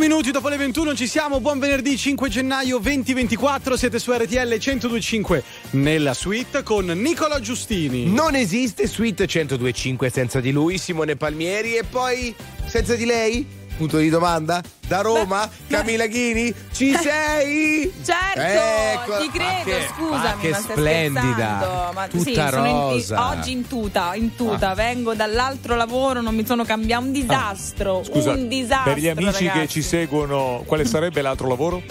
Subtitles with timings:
[0.00, 5.44] minuti dopo le 21 ci siamo, buon venerdì 5 gennaio 2024, siete su RTL 1025
[5.72, 8.06] nella suite con Nicola Giustini.
[8.06, 13.59] Non esiste suite 1025 senza di lui, Simone Palmieri e poi senza di lei?
[13.80, 14.62] Punto di domanda?
[14.86, 15.46] Da Roma?
[15.46, 16.52] Beh, Camilla Ghini?
[16.70, 17.90] Ci sei?
[18.04, 21.90] Certo, ecco, ti credo, che, scusami, ma che ma splendida.
[21.94, 23.14] Ma, tutta sì, rosa.
[23.14, 24.74] In, oggi in tuta, in tuta, ah.
[24.74, 28.04] vengo dall'altro lavoro, non mi sono cambiato, un disastro, ah.
[28.04, 28.92] Scusa, un disastro.
[28.92, 29.60] Per gli amici ragazzi.
[29.60, 31.82] che ci seguono, quale sarebbe l'altro lavoro?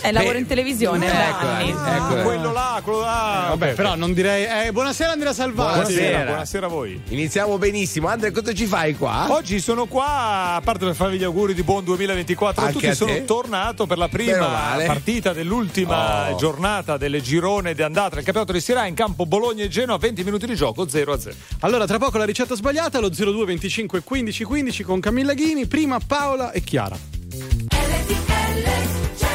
[0.00, 1.70] È lavoro in televisione, eccola, anni.
[1.70, 2.22] eccola.
[2.22, 3.46] quello là, quello là.
[3.48, 4.66] Vabbè, Vabbè, però non direi.
[4.66, 5.78] Eh, buonasera Andrea Salvati.
[5.92, 7.00] Buonasera, buonasera a voi.
[7.08, 8.06] Iniziamo benissimo.
[8.08, 9.26] Andrea, cosa ci fai qua?
[9.30, 12.86] Oggi sono qua, a parte per farvi gli auguri di buon 2024 a Anche tutti,
[12.90, 14.86] a sono tornato per la prima male.
[14.86, 16.36] partita dell'ultima Oh.
[16.36, 20.22] giornata del girone di andata del campionato di A in campo Bologna e Genoa, 20
[20.24, 21.34] minuti di gioco, 0 a 0.
[21.60, 25.98] Allora, tra poco la ricetta sbagliata, lo 02 25 15 15 con Camilla Ghini, prima
[26.04, 26.96] Paola e Chiara.
[27.32, 29.29] Non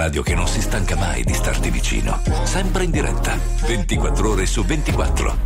[0.00, 2.22] radio che non si stanca mai di starti vicino.
[2.44, 5.36] Sempre in diretta, 24 ore su 24.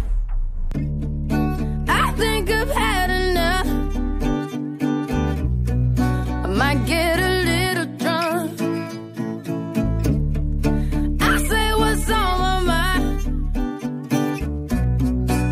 [0.77, 3.67] I think I've had enough.
[6.45, 8.61] I might get a little drunk.
[11.21, 13.27] I say what's on my mind.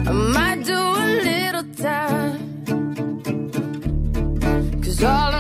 [0.06, 2.38] I might do a little time.
[4.80, 5.31] Cause all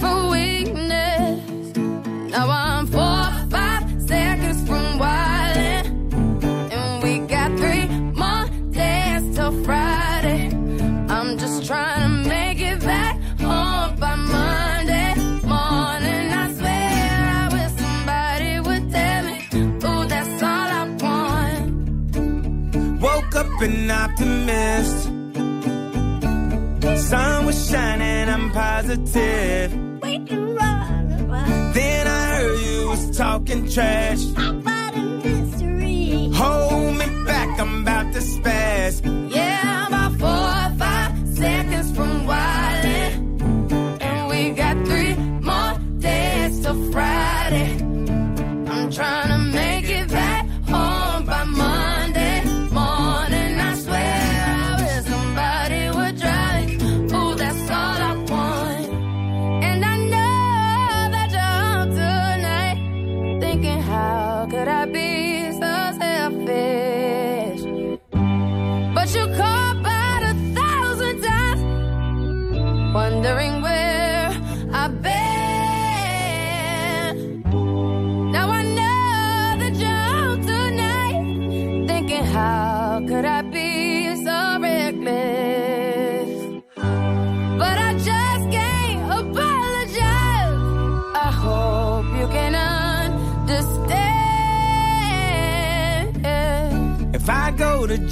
[0.00, 1.76] from weakness.
[2.30, 5.86] Now I'm four, five seconds from wildin',
[6.72, 7.88] and we got three
[8.22, 10.50] more days till Friday.
[11.08, 15.14] I'm just trying to make it back home by Monday
[15.54, 16.32] morning.
[16.42, 16.90] I swear
[17.40, 19.36] I wish somebody would tell me,
[19.86, 23.00] ooh, that's all I want.
[23.00, 25.08] Woke up an optimist.
[27.08, 29.77] Sun was shining, I'm positive
[33.18, 34.57] talking trash.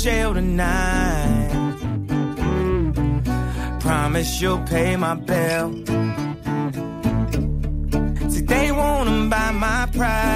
[0.06, 1.50] Jail tonight,
[3.80, 5.72] promise you'll pay my bill.
[8.30, 10.35] See, they wanna buy my pride,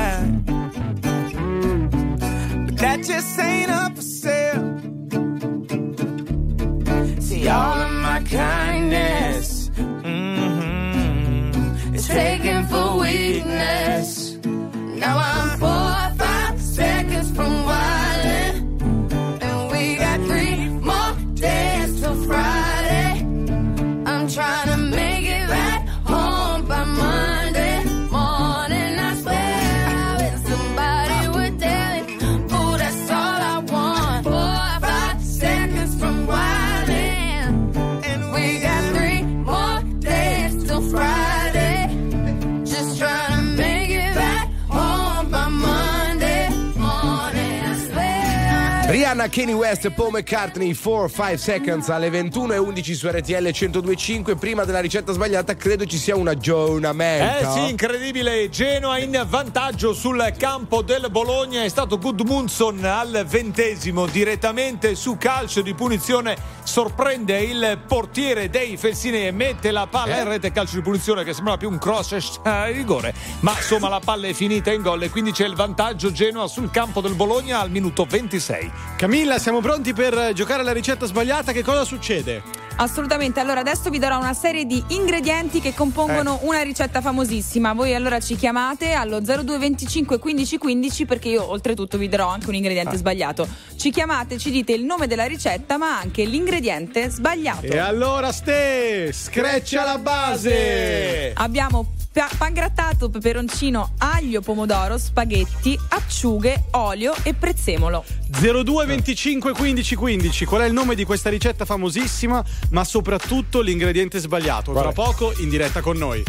[49.21, 54.65] Rihanna, Kanye West Paul McCartney 4-5 seconds alle 21 e 11 su RTL 1025 prima
[54.65, 58.49] della ricetta sbagliata credo ci sia un Eh aggiornamento sì, incredibile.
[58.49, 61.63] Genoa in vantaggio sul campo del Bologna.
[61.63, 66.37] È stato Gudmundsson al ventesimo direttamente su calcio di punizione.
[66.63, 70.23] Sorprende il portiere dei Felsinei e mette la palla Eh?
[70.23, 70.51] in rete.
[70.53, 73.13] Calcio di punizione che sembrava più un cross a rigore.
[73.41, 76.71] Ma insomma la palla è finita in gol e quindi c'è il vantaggio Genoa sul
[76.71, 78.71] campo del Bologna al minuto 26.
[79.11, 81.51] Camilla, siamo pronti per giocare alla ricetta sbagliata.
[81.51, 82.45] Che cosa succede?
[82.77, 87.73] Assolutamente, allora adesso vi darò una serie di ingredienti che compongono una ricetta famosissima.
[87.73, 92.55] Voi allora ci chiamate allo 0225 15 15 perché io oltretutto vi darò anche un
[92.55, 93.49] ingrediente sbagliato.
[93.75, 97.67] Ci chiamate, ci dite il nome della ricetta ma anche l'ingrediente sbagliato.
[97.67, 101.33] E allora, Ste, screccia la base.
[101.35, 108.05] Abbiamo pa- pangrattato, peperoncino, aglio, pomodoro, spaghetti, acciughe, olio e prezzemolo.
[108.29, 110.45] 02 25 15 15.
[110.45, 114.73] Qual è il nome di questa ricetta famosissima, ma soprattutto l'ingrediente sbagliato?
[114.73, 116.23] Tra poco in diretta con noi.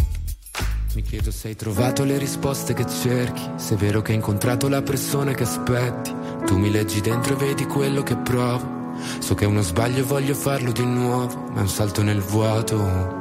[0.93, 4.67] Mi chiedo se hai trovato le risposte che cerchi, se è vero che hai incontrato
[4.67, 6.13] la persona che aspetti.
[6.45, 8.79] Tu mi leggi dentro e vedi quello che provo.
[9.19, 12.19] So che è uno sbaglio e voglio farlo di nuovo, ma è un salto nel
[12.19, 13.20] vuoto.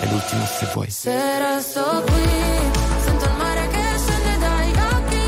[0.00, 0.90] è l'ultima se vuoi.
[0.90, 2.28] Se resto qui,
[3.04, 5.24] sento il mare che scende dai occhi,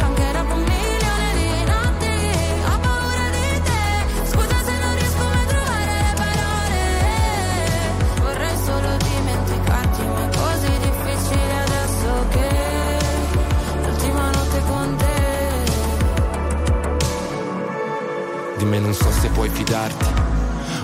[0.00, 2.14] anche dopo un milione di notti,
[2.64, 3.82] ho paura di te,
[4.30, 6.82] scusa se non riesco mai a trovare le parole,
[8.20, 12.48] vorrei solo dimenticarti, ma è così difficile adesso che
[13.84, 15.18] l'ultima notte con te.
[18.58, 20.29] Di me non so se puoi fidarti.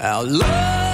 [0.00, 0.89] Our love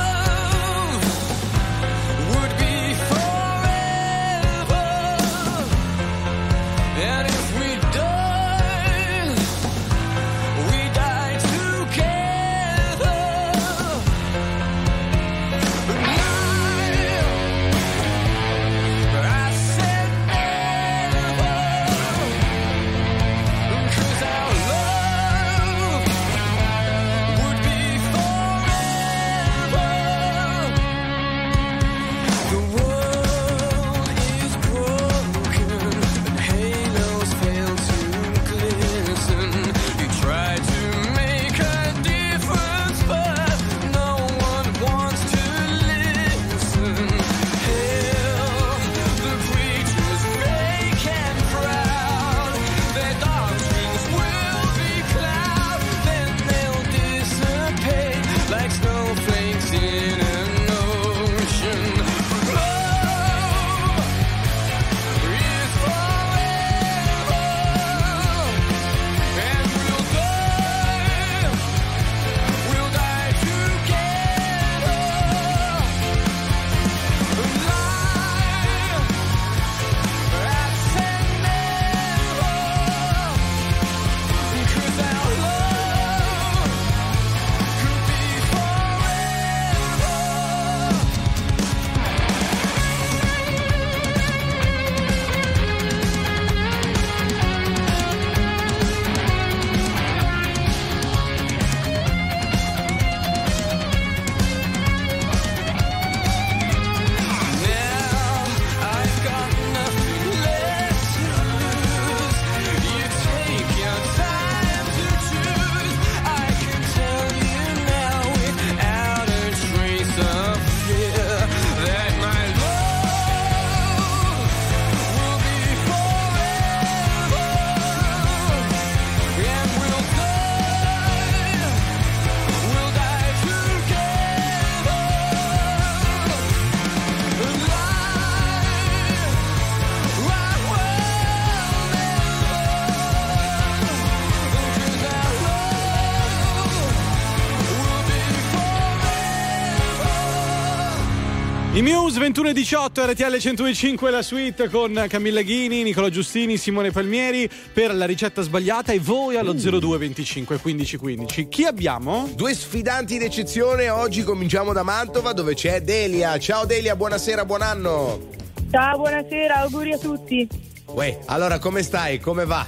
[152.17, 156.91] I Muse 21 e 18 RTL 105 la suite con Camilla Ghini, Nicola Giustini, Simone
[156.91, 161.49] Palmieri per la ricetta sbagliata e voi allo 02 25 15 15.
[161.49, 162.31] Chi abbiamo?
[162.35, 166.39] Due sfidanti d'eccezione, oggi cominciamo da Mantova dove c'è Delia.
[166.39, 168.29] Ciao Delia, buonasera, buon anno.
[168.71, 170.49] Ciao, buonasera, auguri a tutti.
[170.87, 172.19] Uè, allora come stai?
[172.19, 172.67] Come va?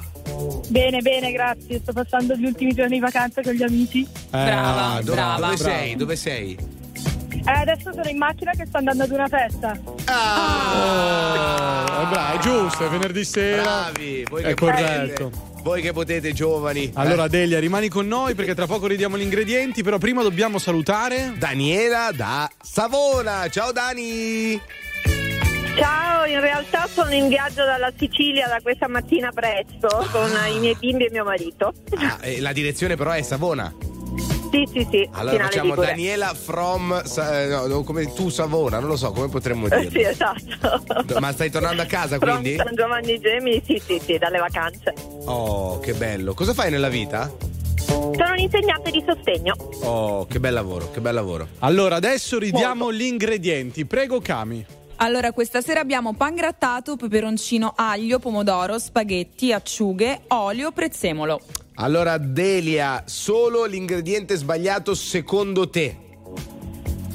[0.69, 1.79] Bene, bene, grazie.
[1.81, 4.07] Sto passando gli ultimi giorni di vacanza con gli amici.
[4.29, 5.35] Brava, dove, brava.
[5.37, 5.57] dove Brava.
[5.57, 5.97] sei?
[5.97, 6.77] Dove sei?
[7.45, 9.79] Eh, adesso sono in macchina che sto andando ad una festa.
[9.85, 9.95] Oh,
[12.03, 13.63] è bravo, è giusto, è venerdì sera.
[13.63, 15.29] Bravi, voi È che corretto.
[15.31, 15.47] potete.
[15.63, 16.91] Voi che potete, giovani.
[16.95, 20.59] Allora, Eh, Delia, rimani con noi perché tra poco ridiamo gli ingredienti, però prima dobbiamo
[20.59, 21.33] salutare.
[21.37, 23.49] Daniela da Savona.
[23.49, 24.61] Ciao Dani.
[25.77, 30.77] Ciao, in realtà sono in viaggio dalla Sicilia da questa mattina presto con i miei
[30.79, 31.73] bimbi e mio marito.
[31.97, 33.73] Ah, eh, la direzione però è Savona.
[34.51, 35.09] Sì, sì, sì.
[35.13, 35.87] Allora facciamo Ligure.
[35.89, 40.01] Daniela from Sa- eh, no, come tu Savona, non lo so come potremmo Eh, sì,
[40.01, 41.19] esatto.
[41.21, 42.57] Ma stai tornando a casa From quindi?
[42.57, 44.95] San Giovanni Gemini, sì, sì, sì, dalle vacanze.
[45.25, 46.35] Oh, che bello.
[46.35, 47.31] Cosa fai nella vita?
[47.77, 49.55] Sono un'insegnante di sostegno.
[49.83, 51.49] Oh, che bel lavoro, che bel lavoro.
[51.61, 53.85] Allora, adesso ridiamo gli ingredienti.
[53.87, 54.65] Prego, Cami.
[54.97, 61.41] Allora, questa sera abbiamo pan grattato, peperoncino, aglio, pomodoro, spaghetti, acciughe, olio, prezzemolo.
[61.81, 65.97] Allora, Delia, solo l'ingrediente sbagliato secondo te.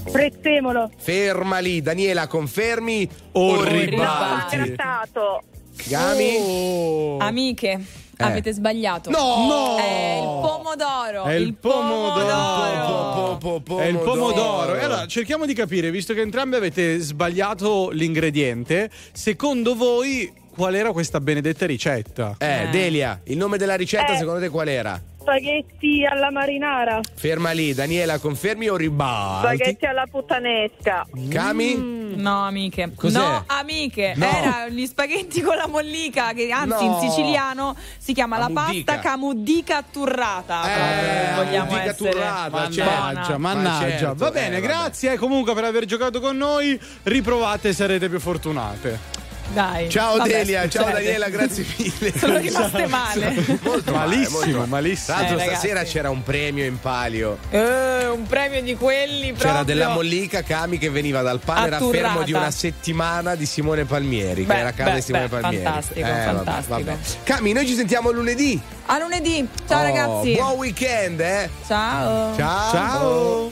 [0.10, 0.90] Prezzemolo.
[0.96, 4.56] Ferma lì, Daniela, confermi O No, ribalti.
[4.56, 5.42] pan grattato.
[5.88, 6.36] Gami?
[6.40, 7.18] Oh.
[7.18, 7.84] Amiche,
[8.18, 9.10] avete sbagliato.
[9.10, 9.18] No!
[9.48, 9.78] No!
[9.78, 11.24] È il pomodoro.
[11.24, 13.38] È il pomodoro.
[13.38, 14.34] Po- po- po- È il pomodoro.
[14.34, 14.76] pomodoro.
[14.76, 20.92] E allora cerchiamo di capire, visto che entrambi avete sbagliato l'ingrediente, secondo voi qual era
[20.92, 22.36] questa benedetta ricetta?
[22.38, 24.18] Eh, Delia, il nome della ricetta Eh.
[24.18, 25.02] secondo te qual era?
[25.24, 27.00] Spaghetti alla marinara.
[27.16, 29.56] Ferma lì, Daniela, confermi o ribalti?
[29.56, 31.08] Spaghetti alla puttanesca.
[31.30, 32.12] Cami?
[32.18, 32.92] No, amiche.
[32.94, 33.18] Cos'è?
[33.18, 34.14] No, amiche.
[34.18, 34.26] No.
[34.26, 36.92] Era gli spaghetti con la mollica, che anzi No.
[37.02, 38.94] in siciliano si chiama la Camudica.
[38.96, 40.64] pasta camudica atturrata.
[40.66, 42.10] Eh, vogliamo camudica essere.
[42.12, 42.92] turrata, certo.
[42.92, 43.98] Mannaggia, Ma mannaggia.
[43.98, 46.78] certo, Va bene, eh, grazie comunque per aver giocato con noi.
[47.04, 49.22] Riprovate e sarete più fortunate.
[49.52, 49.88] Dai.
[49.90, 50.90] Ciao Vabbè, Delia, ciao.
[50.92, 52.18] Daniela, grazie mille.
[52.18, 53.46] Sono rimaste male.
[53.62, 54.68] Molto male, Malissimo, molto male.
[54.70, 55.06] malissimo.
[55.06, 55.56] Tra l'altro Eh, ragazzi.
[55.68, 57.38] stasera c'era un premio in palio.
[57.52, 59.52] Eh, un premio di quelli proprio.
[59.52, 62.02] C'era della mollica Cami che veniva dal pane Atturrata.
[62.04, 65.28] raffermo di una settimana di Simone Palmieri, Beh, che era a casa beh, di Simone
[65.28, 65.64] beh, Palmieri.
[65.64, 66.74] fantastico, vabbè, fantastico.
[66.84, 66.98] vabbè.
[67.24, 68.62] Cami, noi ci sentiamo lunedì.
[68.88, 69.48] A lunedì.
[69.68, 70.34] Ciao Oh, ragazzi.
[70.34, 71.50] Buon weekend, eh.
[71.68, 72.36] Ciao.
[72.36, 72.72] Ciao.
[72.72, 73.52] Ciao.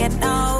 [0.00, 0.59] Manake, no,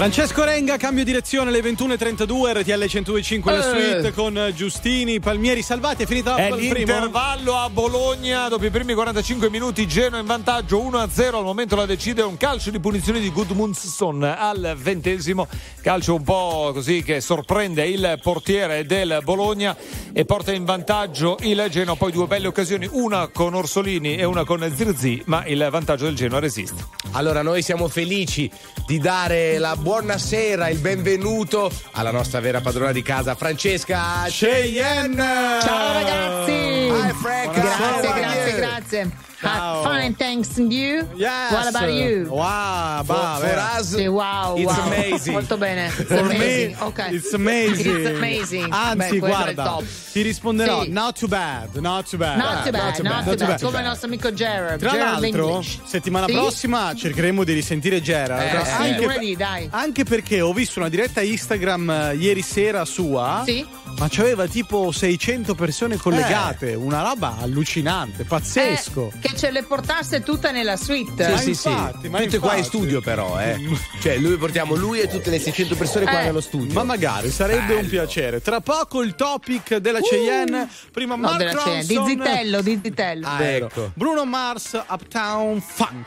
[0.00, 3.62] Francesco Renga, cambio direzione alle 21.32, RTL 105 la Eh.
[3.62, 6.04] suite con Giustini, Palmieri salvati.
[6.04, 6.72] È finita primo?
[6.72, 11.84] l'intervallo a Bologna, dopo i primi 45 minuti Genoa in vantaggio 1-0, al momento la
[11.84, 15.46] decide un calcio di punizione di Gudmundsson al ventesimo,
[15.80, 19.76] calcio un po' così che sorprende il portiere del Bologna
[20.12, 24.44] e porta in vantaggio il Genoa, poi due belle occasioni, una con Orsolini e una
[24.44, 26.84] con Zirzi, ma il vantaggio del Genoa resiste.
[27.12, 28.50] Allora, noi siamo felici
[28.86, 35.58] di dare la buonasera, il benvenuto alla nostra vera padrona di casa, Francesca Cheyenne.
[35.62, 36.52] Ciao ragazzi!
[36.52, 37.52] Hi Frank.
[37.52, 39.28] Grazie, grazie, grazie.
[39.40, 39.82] Ciao.
[39.82, 40.58] Fine, thanks.
[40.58, 41.06] And you?
[41.14, 41.52] Yes.
[41.52, 42.26] What about you?
[42.28, 43.60] Wow, For, bah, for vero.
[43.78, 44.86] us, Sì, wow, it's wow.
[44.86, 45.32] amazing.
[45.32, 45.86] Molto bene.
[45.86, 46.76] It's For me, amazing.
[46.80, 46.98] ok.
[47.12, 47.96] it's amazing.
[47.96, 48.68] It's amazing.
[48.72, 49.78] Anzi, Beh, guarda,
[50.12, 50.82] ti risponderò.
[50.82, 50.90] Sì.
[50.90, 52.36] Not too bad, not too bad.
[52.36, 53.60] Not too bad, not too bad.
[53.62, 54.78] Come il nostro amico Gerard.
[54.78, 55.78] Tra Gerard l'altro, English.
[55.84, 56.32] settimana Sì?
[56.32, 58.42] prossima cercheremo di risentire Gerard.
[58.60, 59.68] Eh, sì, anche, lunedì, dai.
[59.70, 63.42] anche perché ho visto una diretta Instagram eh, ieri sera sua.
[63.46, 63.66] Sì.
[63.98, 69.10] Ma c'aveva tipo 600 persone collegate, una roba allucinante, pazzesco.
[69.20, 71.36] Eh, che ce le portasse tutte nella suite.
[71.38, 71.68] Sì, sì, sì.
[71.68, 73.58] infatti, ma Tutte qua in studio, però, eh.
[74.00, 76.24] Cioè, lui portiamo lui e tutte le 600 persone qua Eh.
[76.24, 76.72] nello studio.
[76.74, 78.40] Ma magari sarebbe un piacere.
[78.40, 80.68] Tra poco il topic della Cheyenne.
[80.92, 82.16] Prima No, Mark della cena, di Ronson.
[82.24, 83.26] zitello, di zitello.
[83.26, 83.90] Ah, ecco.
[83.94, 86.06] Bruno Mars, Uptown Funk.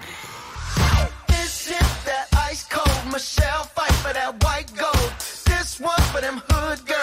[1.28, 5.12] This shit, that ice cold Michelle fight for that white gold.
[5.46, 7.03] This one for them hood girls,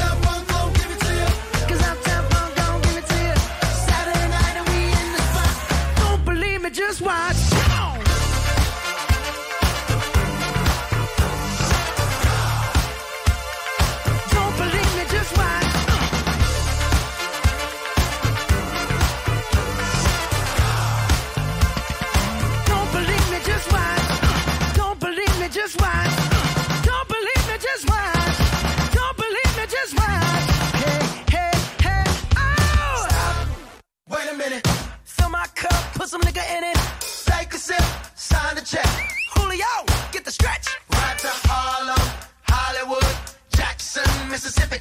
[38.61, 38.87] the check.
[39.35, 39.73] Julio,
[40.11, 40.67] get the stretch.
[40.91, 42.07] Right to Harlem,
[42.43, 43.15] Hollywood,
[43.55, 44.77] Jackson, Mississippi.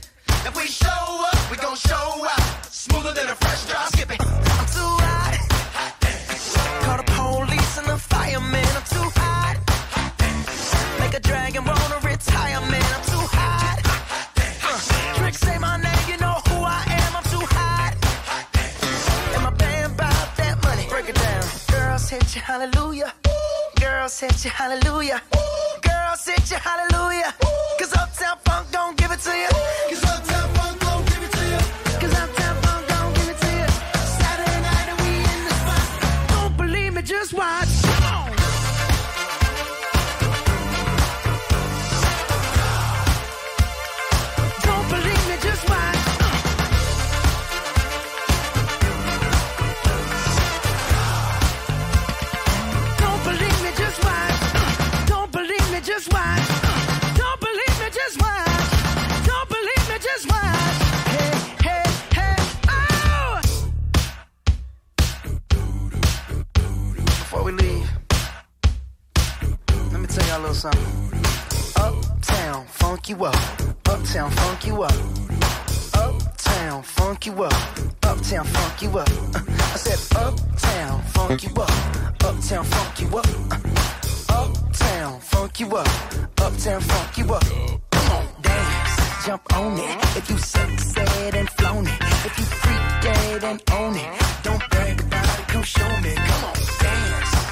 [0.47, 2.67] If we show up, we gon' show out.
[2.67, 3.89] Smoother than a fresh drop.
[3.93, 4.21] Skip it.
[4.21, 5.39] I'm too hot.
[6.85, 8.71] Call the police and the fireman.
[8.79, 9.57] I'm too hot.
[11.01, 12.91] Make a dragon wanna retire, man.
[12.97, 13.79] I'm too hot.
[14.69, 17.11] Uh, Trick say my name, you know who I am.
[17.19, 17.93] I'm too hot.
[19.35, 20.87] And my band bought that money.
[20.89, 21.45] Break it down.
[21.73, 23.13] Girls hit you, hallelujah.
[24.19, 25.23] Hit you, hallelujah.
[25.81, 27.33] Girls hit you, hallelujah.
[27.79, 30.10] Cause Uptown Funk don't give it to you.
[70.41, 71.21] Little something.
[71.77, 73.35] Uptown, funk you up.
[73.87, 74.95] Uptown, funk you up.
[75.95, 77.53] Uptown, funk you up.
[78.03, 79.09] Uptown, funk you up.
[79.75, 82.25] I said, Uptown, funk you up.
[82.25, 83.27] Uptown, funk you up.
[84.29, 85.89] Uptown, funk you up.
[86.41, 87.45] Uptown, funk you up.
[87.91, 90.17] Come on, dance, jump on it.
[90.17, 92.01] If you sexed and flown it.
[92.27, 94.23] If you freak dead and own it.
[94.43, 96.15] Don't brag about it, come show me.
[96.15, 96.80] Come on,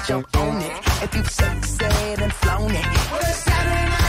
[0.09, 0.71] jump on it.
[1.03, 2.85] If you sexed and flown it.
[3.11, 4.08] Well, it's Saturday night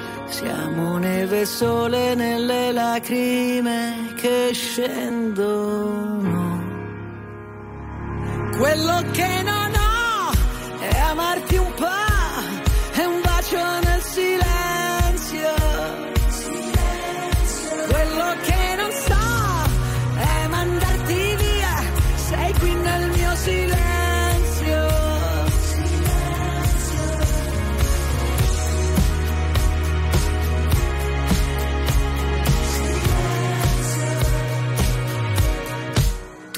[0.31, 6.39] Siamo neve e sole nelle lacrime che scendono.
[8.57, 10.31] Quello che non ho
[10.79, 12.10] è amarti un po',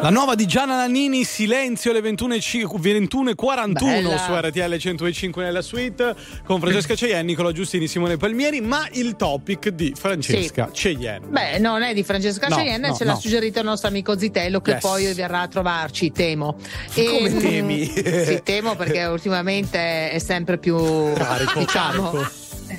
[0.00, 4.16] La nuova di Gianna Nannini, Silenzio alle 21.41 Bella.
[4.16, 9.70] su RTL 105 nella suite con Francesca Cheyenne, Nicola Giustini, Simone Palmieri, ma il topic
[9.70, 11.26] di Francesca Cheyenne.
[11.26, 13.18] Beh, non è di Francesca No, Cheyenne, no, ce l'ha no.
[13.18, 14.80] suggerito il nostro amico Zitello che Yes.
[14.82, 16.56] poi verrà a trovarci, temo.
[16.94, 17.84] Come mm, temi?
[17.86, 20.76] Sì, temo perché ultimamente è sempre più
[21.14, 22.30] Carico, diciamo, carico.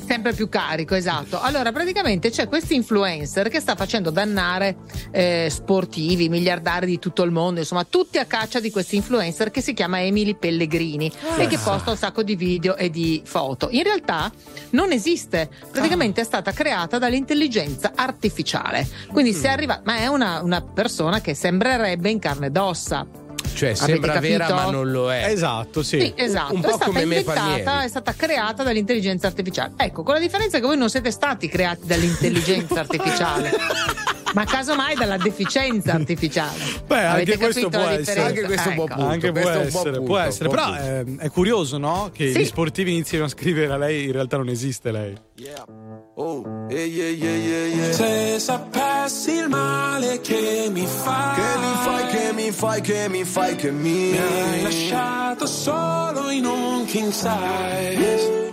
[0.05, 1.39] Sempre più carico, esatto.
[1.39, 4.77] Allora, praticamente c'è questo influencer che sta facendo dannare
[5.11, 9.61] eh, sportivi, miliardari di tutto il mondo, insomma, tutti a caccia di questo influencer che
[9.61, 13.69] si chiama Emily Pellegrini e che posta un sacco di video e di foto.
[13.71, 14.31] In realtà
[14.71, 18.87] non esiste, praticamente è stata creata dall'intelligenza artificiale.
[19.11, 23.27] Quindi se arriva, ma è una, una persona che sembrerebbe in carne ed ossa.
[23.53, 24.65] Cioè, Avete sembra vera, capito?
[24.65, 25.25] ma non lo è.
[25.25, 25.99] Esatto, sì.
[25.99, 29.73] Sì, esatto, Un è po' stata come me inventata, è stata creata dall'intelligenza artificiale.
[29.77, 33.51] Ecco, con la differenza che voi non siete stati creati dall'intelligenza artificiale,
[34.33, 36.57] ma casomai dalla deficienza artificiale.
[36.85, 38.21] Beh, Avete anche questo può essere.
[38.21, 38.85] Anche questo Ecco.
[38.85, 39.05] punto.
[39.05, 40.49] Anche può questo buon essere, punto, può essere.
[40.49, 42.09] Però ehm, è curioso, no?
[42.13, 42.39] Che Sì.
[42.39, 45.15] gli sportivi iniziano a scrivere a lei, in realtà non esiste lei.
[47.91, 53.23] Se sapessi il male che mi fai, Che mi fai, che mi fai, che mi
[53.23, 58.47] fai, che mi mi hai lasciato solo in un king size.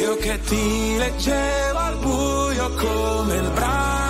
[0.00, 4.09] Io che ti leggevo al buio come il braille.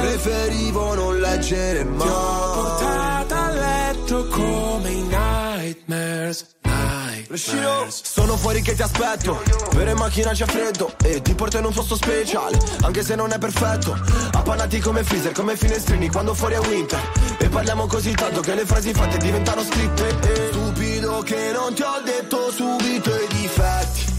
[0.00, 6.46] Preferivo non leggere Ti ho mai portata a letto come i nightmares.
[6.62, 8.02] Nightmares.
[8.04, 9.42] sono fuori che ti aspetto.
[9.72, 13.32] Vero in macchina c'è freddo E ti porto in un posto speciale Anche se non
[13.32, 13.98] è perfetto.
[14.32, 17.00] Appannati come freezer, come finestrini Quando fuori è winter.
[17.38, 20.08] E parliamo così tanto che le frasi fatte diventano scritte.
[20.08, 24.16] E Stupido che non ti ho detto subito i difetti.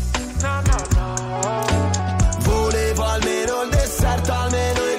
[2.39, 4.98] Volevo almeno il dessert, almeno i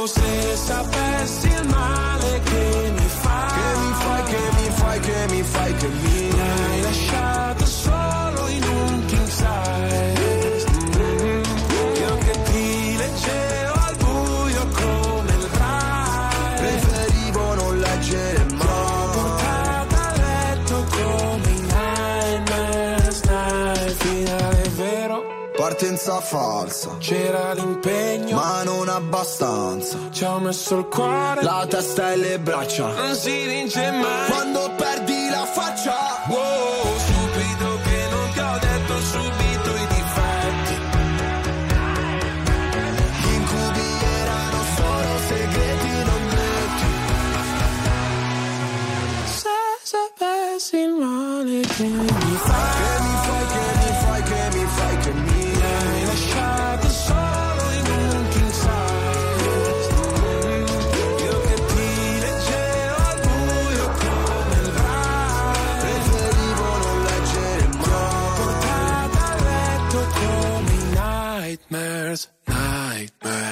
[0.00, 0.20] você,
[0.52, 1.39] essa peça.
[26.20, 26.96] falsa.
[26.98, 29.98] C'era l'impegno, ma non abbastanza.
[30.10, 32.86] Ci ho messo il cuore, la testa e le braccia.
[32.92, 35.96] Non si vince mai quando perdi la faccia.
[36.28, 39.50] Wow, stupido che non ti ho detto subito.
[49.90, 52.89] sapessi il male che mi fai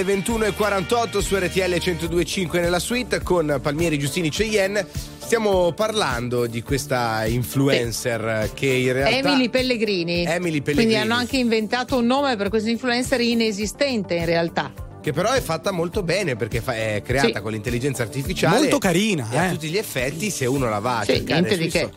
[0.00, 4.86] Alle 21.48 su RTL 102.5 nella suite con Palmieri, Giustini, Cheyenne.
[5.18, 9.16] Stiamo parlando di questa influencer che in realtà.
[9.28, 10.24] Emily Pellegrini.
[10.24, 10.74] Emily Pellegrini.
[10.74, 14.72] Quindi hanno anche inventato un nome per questo influencer inesistente in realtà.
[15.00, 17.40] Che però è fatta molto bene perché fa- è creata Sì.
[17.40, 18.58] con l'intelligenza artificiale.
[18.58, 19.50] Molto carina, E a eh.
[19.52, 21.90] tutti gli effetti, se uno la va a Sì, cercare niente di che.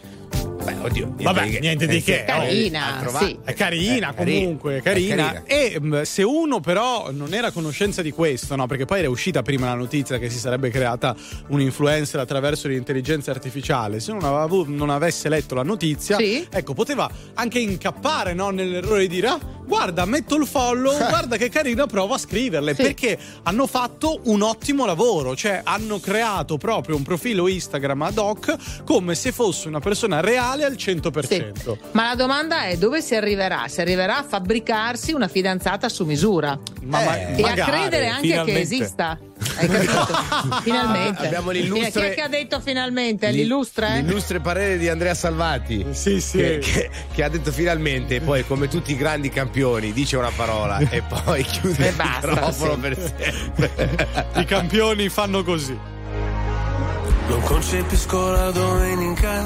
[0.84, 1.14] Oddio.
[1.22, 2.24] Vabbè, niente di che.
[2.26, 3.38] Carina, Ha trovato- sì.
[3.44, 4.40] È carina Eh, carina.
[4.42, 5.32] comunque, È carina.
[5.34, 5.44] carina.
[5.46, 8.68] E mh, se uno però non era a conoscenza di questo, no?
[8.68, 11.16] Perché poi era uscita prima la notizia che si sarebbe creata
[11.48, 14.00] un influencer attraverso l'intelligenza artificiale.
[14.00, 16.46] Se non, aveva avu- non avesse letto la notizia, Sì.
[16.50, 21.50] ecco, poteva anche incappare no, nell'errore di dire: "Ah, guarda, metto il follow, guarda che
[21.50, 22.74] carina, provo a scriverle.
[22.76, 22.82] Sì.
[22.84, 28.56] Perché hanno fatto un ottimo lavoro, cioè hanno creato proprio un profilo Instagram ad hoc
[28.84, 31.78] come se fosse una persona reale al 100%.
[31.92, 33.66] Ma la domanda è dove si arriverà?
[33.68, 38.22] Si arriverà a fabbricarsi una fidanzata su misura Ma, ma- e magari, a credere anche
[38.22, 38.62] che finalmente.
[38.62, 39.18] esista.
[39.58, 40.08] Hai capito?
[40.64, 41.26] finalmente.
[41.26, 43.30] Abbiamo l'illustre- Chi è che ha detto finalmente?
[43.30, 44.02] L'i- L'illustre?
[44.02, 45.86] L'illustre parere di Andrea Salvati.
[45.92, 46.38] Sì, sì.
[46.38, 50.78] Che, che- che ha detto finalmente, poi come tutti i grandi campioni, dice una parola
[50.90, 52.80] e poi chiude E il basta, microfono sì.
[52.80, 54.08] per sempre.
[54.36, 55.78] I campioni fanno così.
[57.28, 59.46] Non concepisco la domenica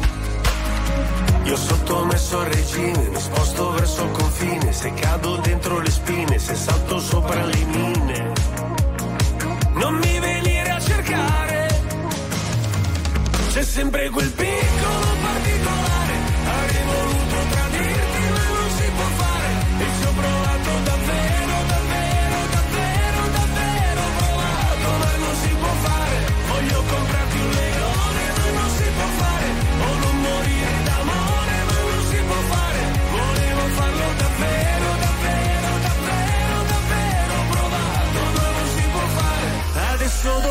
[1.43, 6.55] Io sottomesso al regime, mi sposto verso il confine, se cado dentro le spine, se
[6.55, 8.31] salto sopra le mine.
[9.73, 11.81] Non mi venire a cercare,
[13.51, 16.13] c'è sempre quel piccolo particolare.
[16.45, 18.10] Avrei voluto tradirti,
[40.23, 40.50] Adesso dove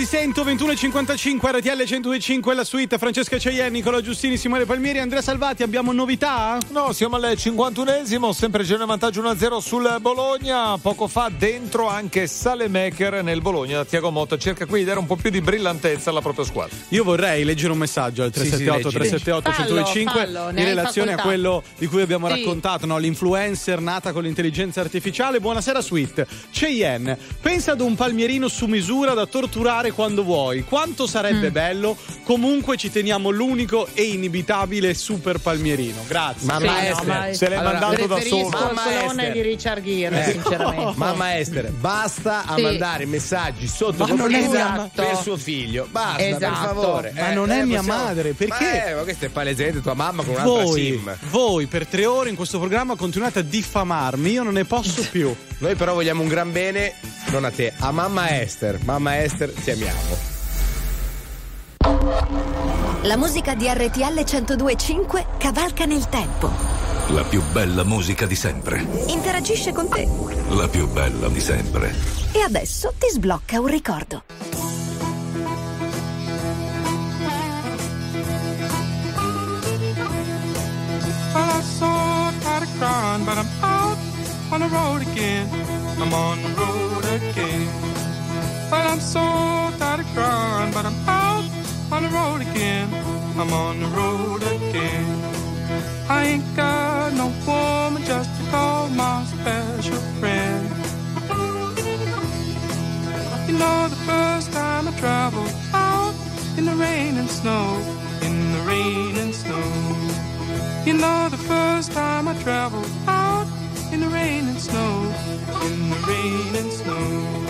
[0.00, 5.62] Ti sento 21.55 RTL 105 la suite Francesca Ceienni, Nicola Giustini, Simone Palmieri, Andrea Salvati
[5.62, 6.56] abbiamo novità?
[6.70, 10.78] No, siamo al 51esimo, sempre Genoa in vantaggio 1-0 sul Bologna.
[10.78, 13.84] Poco fa dentro anche Salemaker nel Bologna.
[13.84, 16.74] Tiago Motta cerca qui di dare un po' più di brillantezza alla propria squadra.
[16.88, 19.92] Io vorrei leggere un messaggio al Sì, sì, 378 leggi, 378 leggi.
[19.92, 21.28] 105 Fallo, fallo, ne in hai relazione a facoltà.
[21.38, 22.36] quello di cui abbiamo Sì.
[22.36, 22.96] raccontato, no?
[22.96, 25.40] l'influencer nata con l'intelligenza artificiale.
[25.40, 26.26] Buonasera Sweet.
[26.52, 30.64] Cheyenne, pensa ad un palmierino su misura da torturare quando vuoi.
[30.64, 31.52] Quanto sarebbe Mm.
[31.52, 31.96] bello?
[32.24, 36.04] Comunque ci teniamo l'unico e inibitabile super palmierino.
[36.06, 36.46] Grazie.
[36.46, 38.48] Mamma Sì, no, Esther, ma- se l'hai Allora, mandato da solo.
[38.48, 39.32] Mamma Esther.
[39.32, 40.32] di Richard Gere, Eh.
[40.32, 40.92] sinceramente.
[40.96, 42.62] Mamma Esther, basta a Sì.
[42.62, 45.86] mandare messaggi sotto Ma non è mia- per suo figlio.
[45.90, 46.54] Basta, per Esatto.
[46.80, 47.12] favore.
[47.16, 48.64] Ma non è mia possiamo- madre, perché?
[48.64, 51.16] Ma, eh, ma questa è palesemente tua mamma con un'altra Voi, sim.
[51.30, 55.34] voi per tre ore in questo programma continuate a diffamarmi, io non ne posso più.
[55.60, 56.94] Noi però vogliamo un gran bene,
[57.30, 58.78] non a te, a mamma Esther.
[58.82, 60.16] Mamma Esther, ti amiamo.
[63.02, 66.50] La musica di RTL 1025 cavalca nel tempo.
[67.08, 68.86] La più bella musica di sempre.
[69.08, 70.08] Interagisce con te.
[70.48, 71.94] La più bella di sempre.
[72.32, 74.22] E adesso ti sblocca un ricordo.
[81.32, 82.20] I saw
[84.52, 85.48] on the road again.
[86.00, 87.66] I'm on the road again.
[88.70, 89.20] Well, I'm so
[89.78, 91.44] tired of crying, but I'm out
[91.92, 92.88] on the road again.
[93.38, 95.06] I'm on the road again.
[96.08, 100.68] I ain't got no woman just to call my special friend.
[103.46, 106.14] You know, the first time I traveled out
[106.56, 107.78] in the rain and snow,
[108.22, 109.62] in the rain and snow.
[110.84, 113.46] You know, the first time I traveled out
[114.00, 115.02] in the rain and snow,
[115.66, 117.46] in the rain and snow.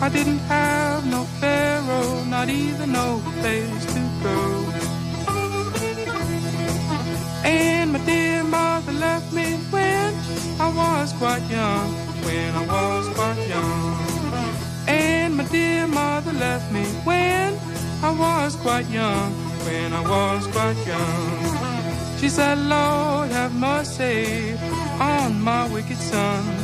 [0.00, 4.38] I didn't have no pharaoh, not even no place to go.
[7.44, 10.14] And my dear mother left me when
[10.58, 11.88] I was quite young,
[12.26, 13.96] when I was quite young.
[14.88, 17.56] And my dear mother left me when
[18.02, 19.30] I was quite young,
[19.66, 22.18] when I was quite young.
[22.18, 24.58] She said, Lord, have mercy
[25.00, 26.57] on my wicked son.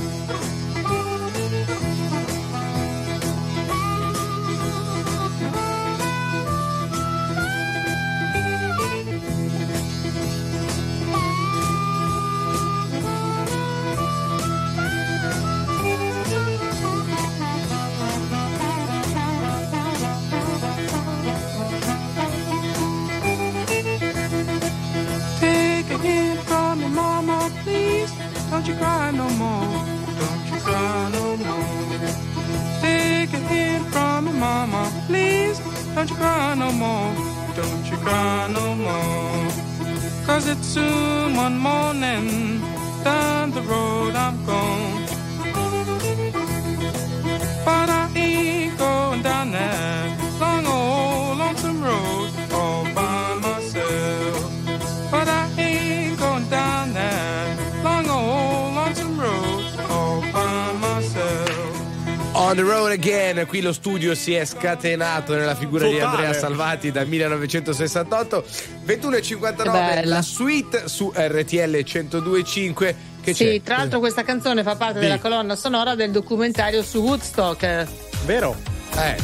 [64.05, 66.11] Studio si è scatenato nella figura di Totale.
[66.26, 68.44] Andrea Salvati dal 1968.
[68.86, 70.02] 21.59 bella.
[70.16, 72.94] la suite su RTL 102.5.
[73.22, 73.62] Che Sì, c'è?
[73.62, 75.05] tra l'altro questa canzone fa parte Sì.
[75.05, 77.86] della colonna sonora del documentario su Woodstock.
[78.26, 78.55] Vero?
[78.96, 79.16] Eh,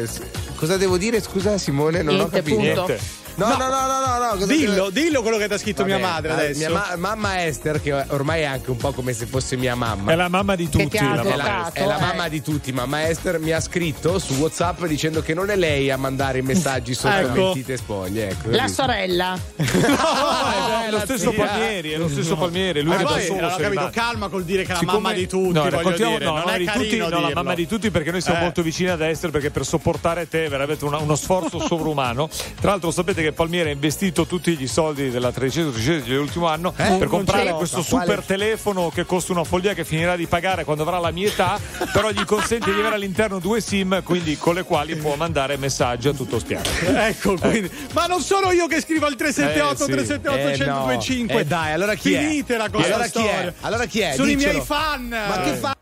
[0.00, 0.20] eh, s-
[0.54, 1.20] cosa devo dire?
[1.20, 2.56] Scusa Simone, non ho Niente, capito.
[2.56, 2.86] punto.
[2.86, 3.22] Niente.
[3.36, 5.82] No, no, no, no, no, no, cosa Dillo, devo- dillo quello che ti ha scritto
[5.82, 6.58] Vabbè, mia madre adesso.
[6.58, 10.12] Mia ma- mamma Esther, che ormai è anche un po' come se fosse mia mamma.
[10.12, 10.96] È la mamma di tutti.
[10.98, 11.36] la È mamma.
[11.36, 12.00] la, è la eh.
[12.00, 15.90] mamma di tutti, mamma Esther mi ha scritto su WhatsApp dicendo che non è lei
[15.90, 17.32] a mandare i messaggi sotto Ecco.
[17.44, 18.28] mentite e spoglie.
[18.30, 19.38] Ecco, La sorella.
[19.94, 21.44] No, è lo stesso zia.
[21.44, 22.82] Palmieri, è lo stesso Palmieri.
[22.82, 25.26] Lui Ma che poi, solo capito, calma col dire che è la Siccome- mamma di
[25.26, 26.24] tutti, no, dire.
[26.24, 28.38] no, non la mamma è di tutti, no, la mamma di tutti perché noi siamo
[28.38, 28.42] Eh.
[28.42, 32.28] molto vicini ad Esther perché per sopportare te è veramente uno sforzo sovrumano.
[32.60, 36.72] Tra l'altro sapete che Palmieri ha investito tutti gli soldi della tredicesima tredicesima dell'ultimo anno
[36.76, 36.96] Eh?
[36.98, 37.56] per comprare l'ho.
[37.56, 40.98] questo Ma quale- super telefono che costa una follia che finirà di pagare quando avrà
[40.98, 41.58] la mia età,
[41.92, 46.08] però gli consente di avere all'interno due SIM, quindi con le quali può mandare messaggi
[46.08, 46.64] a tutto spiano.
[47.04, 47.70] Ecco, quindi.
[47.92, 49.92] Ma non sono io che scrivo al 378 Eh, sì.
[49.92, 50.86] 378 Eh, no.
[50.86, 51.40] 1025.
[51.40, 52.20] Eh, dai, allora chi è?
[52.20, 53.08] Finitela con Allora chi è?
[53.08, 53.54] storia.
[53.60, 54.12] Allora chi è?
[54.14, 54.52] Sono i Diccelo.
[54.52, 55.08] miei fan.
[55.08, 55.73] Ma che fa?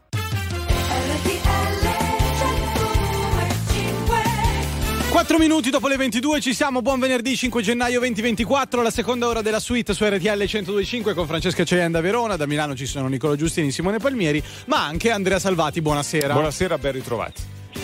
[5.12, 9.42] 4 minuti dopo le 22 ci siamo, buon venerdì 5 gennaio 2024, la seconda ora
[9.42, 13.70] della suite su RTL 1025 con Francesca Ceienda Verona, da Milano ci sono Nicola Giustini,
[13.70, 16.32] Simone Palmieri, ma anche Andrea Salvati, buonasera.
[16.32, 17.42] Buonasera, ben ritrovati.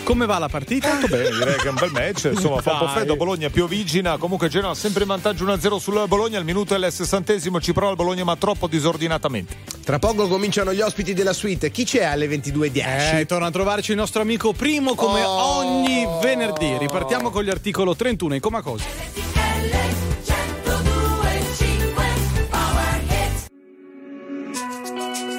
[0.09, 0.89] Come va la partita?
[0.89, 2.31] Molto bene, direi che è un bel match.
[2.33, 3.15] Insomma, fa un po' freddo.
[3.15, 4.17] Bologna piovigina.
[4.17, 6.39] Comunque Genoa sempre in vantaggio 1-0 sul Bologna.
[6.39, 9.57] Al minuto e al sessantesimo ci prova il Bologna, ma troppo disordinatamente.
[9.85, 11.69] Tra poco cominciano gli ospiti della suite.
[11.69, 13.19] Chi c'è alle 22.10?
[13.19, 15.57] Eh, torna a trovarci il nostro amico Primo come Oh.
[15.57, 16.75] ogni venerdì.
[16.79, 18.85] Ripartiamo con gli articolo 31 in Comacosi.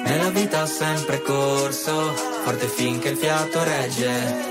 [0.05, 2.13] Nella vita ho sempre corso,
[2.43, 4.50] forte finché il fiato regge.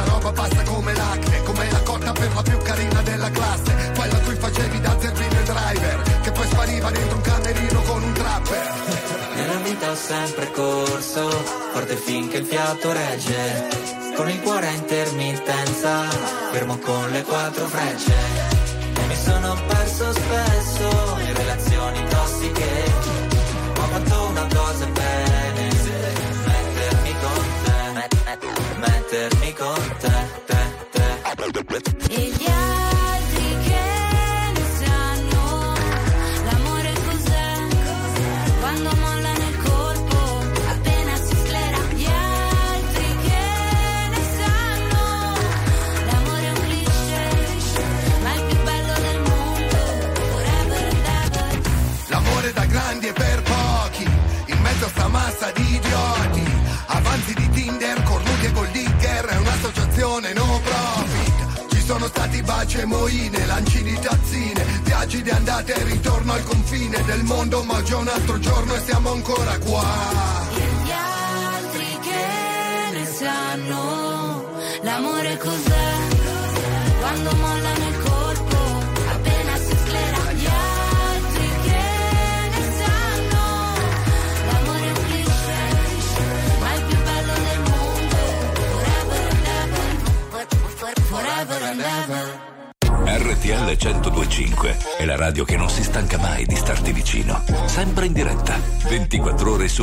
[0.00, 3.92] grande sta roba passa come l'acne Come la cotta per la più carina della classe
[3.96, 8.02] Quella a cui facevi da zerbino e driver Che poi spariva dentro un camerino con
[8.02, 8.72] un trapper
[9.34, 11.28] Nella vita ho sempre corso,
[11.72, 13.68] forte finché il fiato regge.
[14.14, 16.02] Con il cuore a intermittenza,
[16.50, 18.12] fermo con le quattro frecce.
[18.96, 21.19] E mi sono perso spesso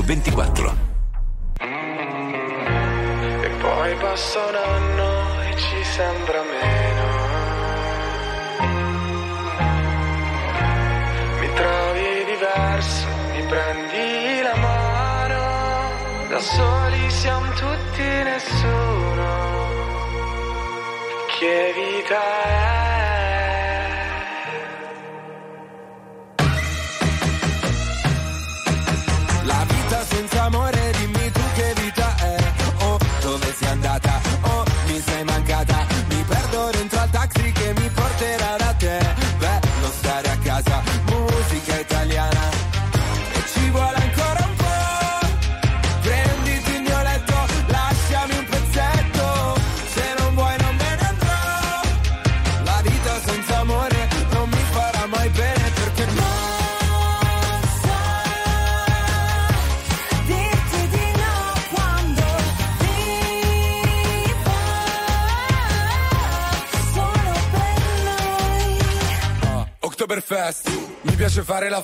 [0.08, 0.57] 24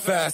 [0.04, 0.33] fast.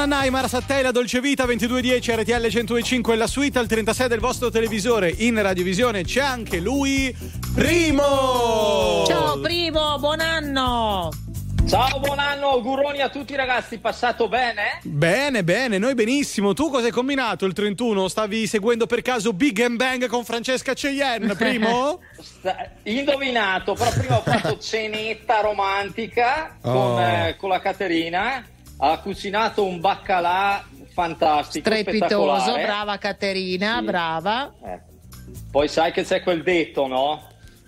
[0.00, 5.12] Tananai, Mara Sattella, Dolce Vita, 2210, RTL 105 la suite al 36 del vostro televisore.
[5.18, 7.14] In radiovisione c'è anche lui,
[7.54, 9.04] Primo!
[9.06, 11.10] Ciao primo, buon anno!
[11.68, 14.80] Ciao, buon anno, auguroni a tutti ragazzi, passato bene?
[14.84, 16.54] Bene, bene, noi benissimo.
[16.54, 18.08] Tu cosa hai combinato il 31?
[18.08, 22.00] Stavi seguendo per caso Big and Bang con Francesca Cheyenne, Primo?
[22.18, 26.72] Sta- Indovinato, però prima ho fatto cenetta romantica Oh.
[26.94, 28.42] con, eh, con la Caterina,
[28.82, 32.64] ha cucinato un baccalà fantastico, Strepitoso, spettacolare.
[32.64, 33.84] brava Caterina, Sì.
[33.84, 34.52] brava.
[34.64, 34.80] Eh.
[35.50, 37.22] Poi sai che c'è quel detto, no?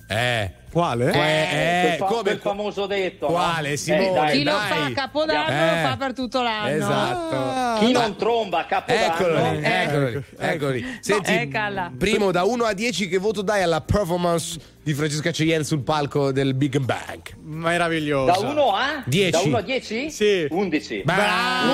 [0.09, 0.55] Eh.
[0.73, 1.11] Quale?
[1.11, 3.27] quel, fa- come- quel famoso detto.
[3.27, 3.33] no?
[3.35, 4.13] Quale, Eh, Simone?
[4.13, 4.69] dai, Chi lo dai.
[4.69, 5.71] fa a Capodanno Eh.
[5.83, 6.69] lo fa per tutto l'anno.
[6.69, 7.85] Esatto.
[7.85, 10.99] Chi non tromba a Capodanno Eccoli, eh, eccoli, eccoli.
[11.03, 11.93] Senti, Eccala.
[11.97, 16.33] primo da 1 a 10 che voto dai alla performance di Francesca Cheyenne sul palco
[16.33, 17.20] del Big Bang?
[17.43, 18.41] Meraviglioso.
[18.41, 19.03] Da 1 a?
[19.07, 19.30] 10.
[19.30, 20.11] Da 1 a 10?
[20.11, 20.47] Sì.
[20.51, 21.03] 11.
[21.05, 21.72] Bravo,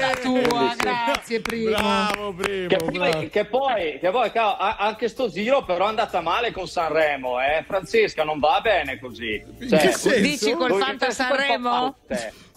[0.00, 1.70] la tua, grazie primo.
[1.70, 2.68] Bravo, Primo.
[2.68, 2.90] Che bravo.
[2.90, 7.40] poi, che poi, che poi, cavolo, anche sto giro però è andata male con Sanremo,
[7.40, 7.64] eh?
[7.66, 9.42] Francesca non va bene così.
[9.68, 10.20] Cioè, che senso?
[10.20, 11.96] Dici col Fanta Sanremo?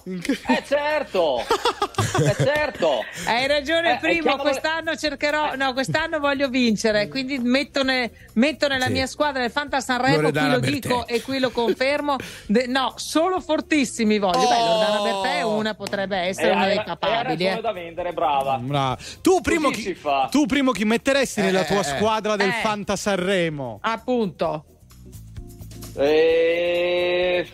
[0.03, 3.03] Eh certo, eh certo.
[3.27, 4.35] Hai ragione, Eh, primo.
[4.37, 5.55] Quest'anno cercherò.
[5.55, 7.07] No, quest'anno voglio vincere.
[7.07, 8.91] Quindi metto, ne- metto nella Sì.
[8.93, 10.31] mia squadra il Fanta Sanremo.
[10.31, 10.69] Qui lo Bertè.
[10.71, 12.15] dico e qui lo confermo.
[12.47, 14.39] De- no, solo fortissimi voglio.
[14.47, 17.23] Beh, Loredana Bertè è una, potrebbe essere Eh, una dei capabili.
[17.45, 17.61] ragione eh.
[17.61, 18.57] da vendere, brava.
[18.57, 18.97] Bravo.
[19.21, 19.95] Tu primo, chi,
[20.31, 22.59] tu primo chi metteresti nella tua eh, squadra del eh.
[22.63, 23.77] Fanta Sanremo?
[23.81, 24.65] Appunto.
[25.97, 27.47] Eh,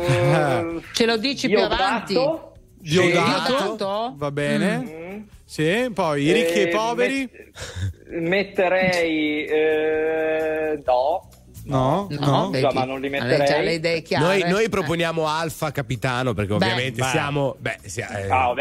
[0.00, 2.14] eh, Ce lo dici più avanti?
[2.14, 3.52] Diodato?
[3.56, 4.12] Diodato?
[4.16, 4.76] Va bene.
[4.78, 5.22] Mm.
[5.44, 7.30] Sì, poi i ricchi e i Eh, poveri?
[7.30, 11.28] met- metterei eh, no.
[11.64, 12.50] No, No, no.
[12.50, 13.46] vedi, Già, ma non li metterei.
[13.46, 14.24] già le idee chiare.
[14.24, 17.08] Noi, noi proponiamo Alfa capitano perché ovviamente beh.
[17.08, 18.54] siamo, beh, sia- eh, Ah,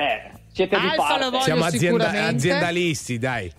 [0.51, 1.23] siete di Alfa parte.
[1.23, 3.51] lo voglio siamo azienda- aziendalisti, dai.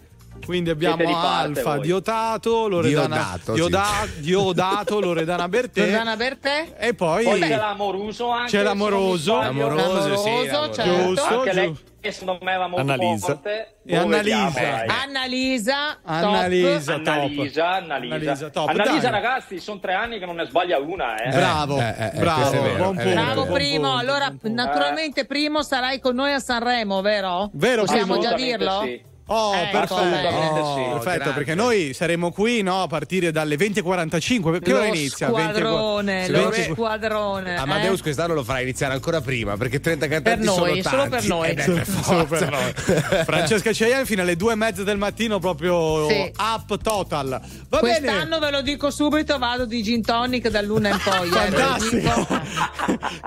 [0.44, 1.80] Quindi abbiamo Alfa, voi.
[1.86, 3.52] Diotato, Loredana, Diodato, sì.
[3.54, 5.80] Dioda- Diodato, Loredana Bertè.
[5.80, 6.74] Loredana Bertè?
[6.78, 8.50] E poi, Poi c'è l'amoroso anche.
[8.50, 9.34] C'è l'amoroso.
[9.42, 9.68] sbaglio.
[9.68, 10.72] L'amoroso, sì, L'amoroso, l'amoroso.
[10.74, 11.02] certo.
[11.06, 11.76] Giusto, Anche lei
[12.06, 13.26] secondo me va molto Annalisa.
[13.26, 13.74] forte.
[13.84, 14.84] E Annalisa.
[15.02, 17.06] Annalisa, Annalisa, top.
[17.08, 18.68] Annalisa, top.
[18.68, 21.30] Annalisa, ragazzi, sono tre anni che non ne sbaglia una, eh.
[21.30, 23.02] Bravo, Eh, eh, eh, bravo, vero, punto.
[23.10, 27.50] Bravo primo, punto, allora naturalmente primo sarai con noi a Sanremo, vero?
[27.54, 28.82] Vero, Possiamo già dirlo?
[28.84, 29.14] sì.
[29.28, 29.94] Oh, Ecco, perfetto.
[29.94, 30.82] assolutamente Oh, sì.
[30.90, 31.32] perfetto, grazie.
[31.32, 34.60] perché noi saremo qui no, a partire dalle 20.45.
[34.60, 35.26] Che Lo ora inizia?
[35.26, 37.56] squadrone, 20 lo 20 squadrone.
[37.56, 38.02] Amadeus eh?
[38.02, 40.88] quest'anno lo farà iniziare ancora prima perché 30 cantanti Per noi, sono tanti.
[40.88, 41.48] solo per noi.
[41.48, 42.72] Eh beh, per Solo per noi.
[43.26, 46.32] Francesca Cheyenne fino alle due e mezza del mattino proprio Sì.
[46.38, 47.40] up total.
[47.68, 47.98] Va bene.
[47.98, 51.26] Quest'anno ve lo dico subito, vado di gin tonic da luna in poi.
[51.28, 51.32] eh.
[51.32, 52.26] Fantastico.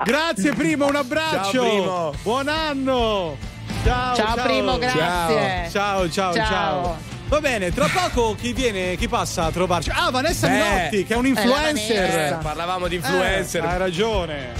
[0.04, 1.50] Grazie primo, un abbraccio.
[1.52, 2.12] Ciao, Primo.
[2.22, 3.36] Buon anno.
[3.82, 5.68] Ciao, Ciao, Primo, grazie.
[5.70, 6.34] Ciao, ciao, ciao.
[6.34, 6.98] Ciao.
[7.28, 9.90] Va bene, tra poco chi viene, chi passa a trovarci?
[9.94, 10.52] Ah, Vanessa Beh.
[10.52, 12.32] Minotti, che è un la influencer.
[12.32, 13.64] Eh, parlavamo di influencer.
[13.64, 14.52] Eh, hai ragione.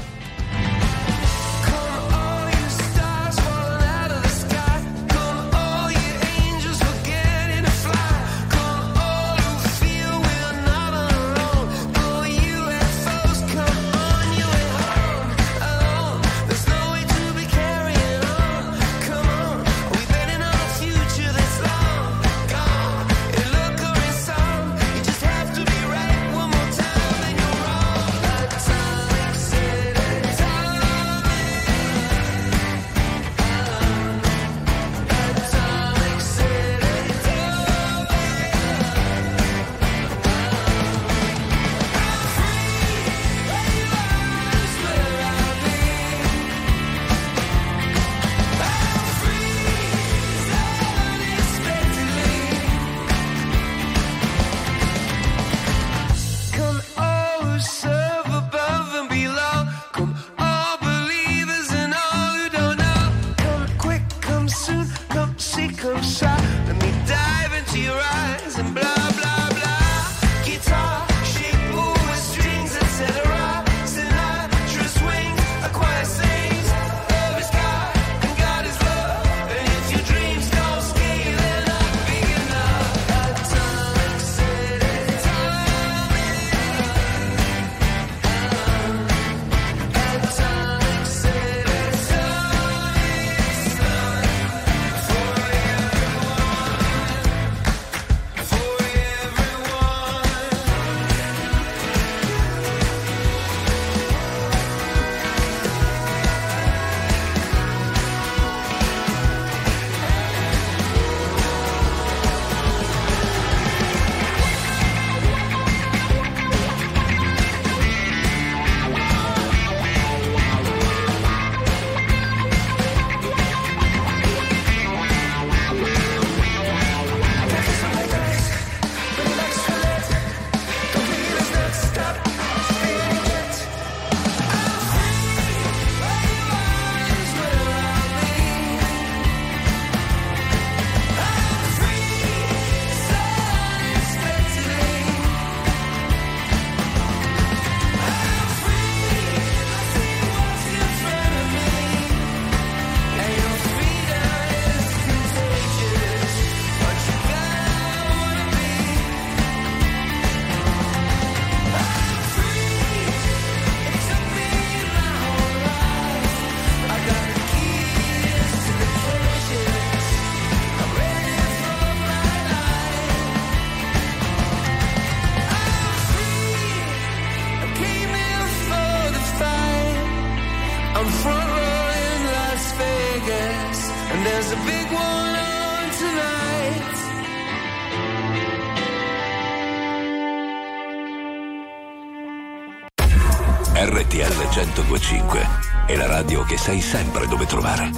[196.60, 197.90] Sai sempre dove trovare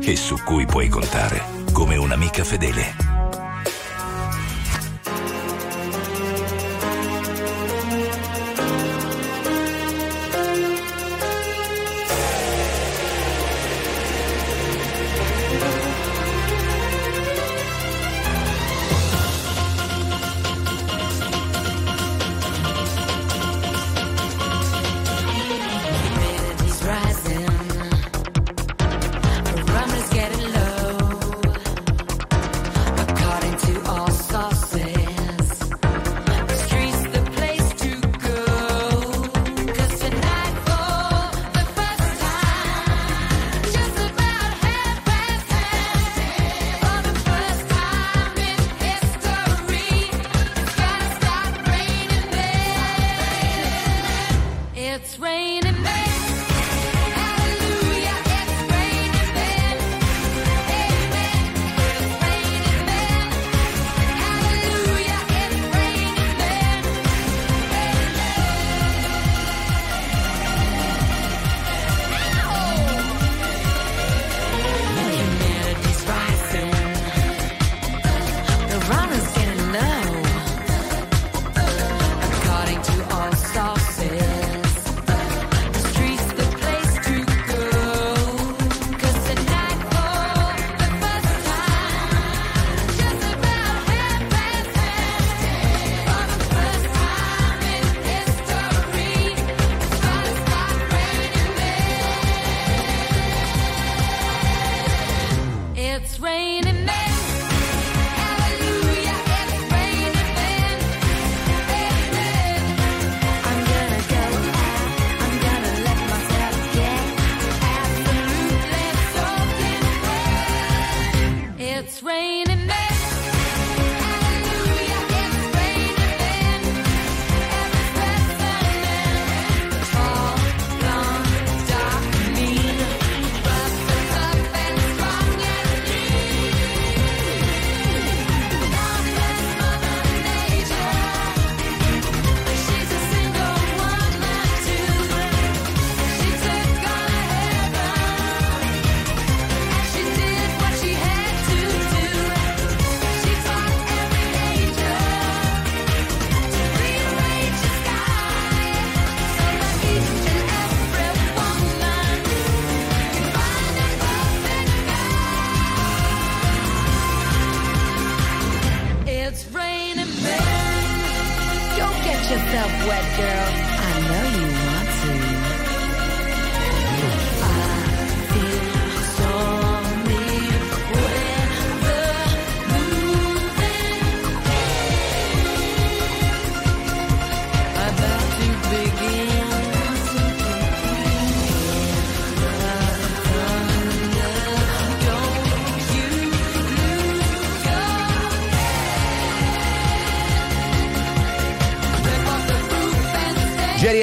[0.00, 1.42] e su cui puoi contare
[1.72, 3.13] come un'amica fedele.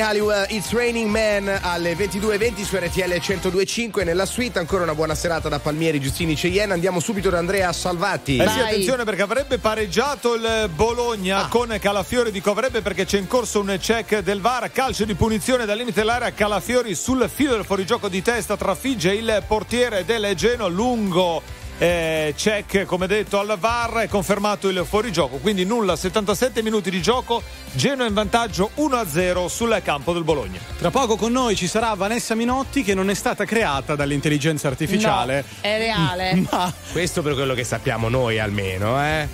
[0.01, 4.59] Halliwell, It's Raining Man alle 22.20 su RTL 102.5 nella suite.
[4.59, 6.73] Ancora una buona serata da Palmieri, Giustini, Cheyenne.
[6.73, 8.37] Andiamo subito da Andrea Salvati.
[8.37, 10.67] Eh sì, attenzione perché avrebbe pareggiato il Ah.
[10.67, 15.13] Bologna con Calafiori, dico avrebbe perché c'è in corso un check del VAR, calcio di
[15.15, 20.33] punizione dal limite dell'area, Calafiori sul filo del fuorigioco di testa trafigge il portiere del
[20.35, 21.41] Geno lungo.
[21.77, 27.01] eh, check come detto al VAR è confermato il fuorigioco quindi nulla 77 minuti di
[27.01, 27.41] gioco
[27.73, 32.35] Genoa in vantaggio 1-0 sul campo del Bologna Tra poco con noi ci sarà Vanessa
[32.35, 35.45] Minotti che non è stata creata dall'intelligenza artificiale.
[35.61, 36.45] È reale.
[36.51, 39.27] Ma Questo per quello che sappiamo noi almeno, eh.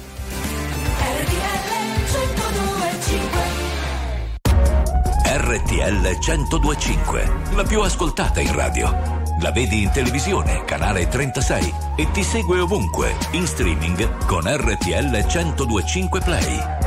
[5.39, 9.25] RTL 1025, la più ascoltata in radio.
[9.41, 16.21] La vedi in televisione, canale 36 e ti segue ovunque, in streaming con RTL 1025
[16.21, 16.86] Play.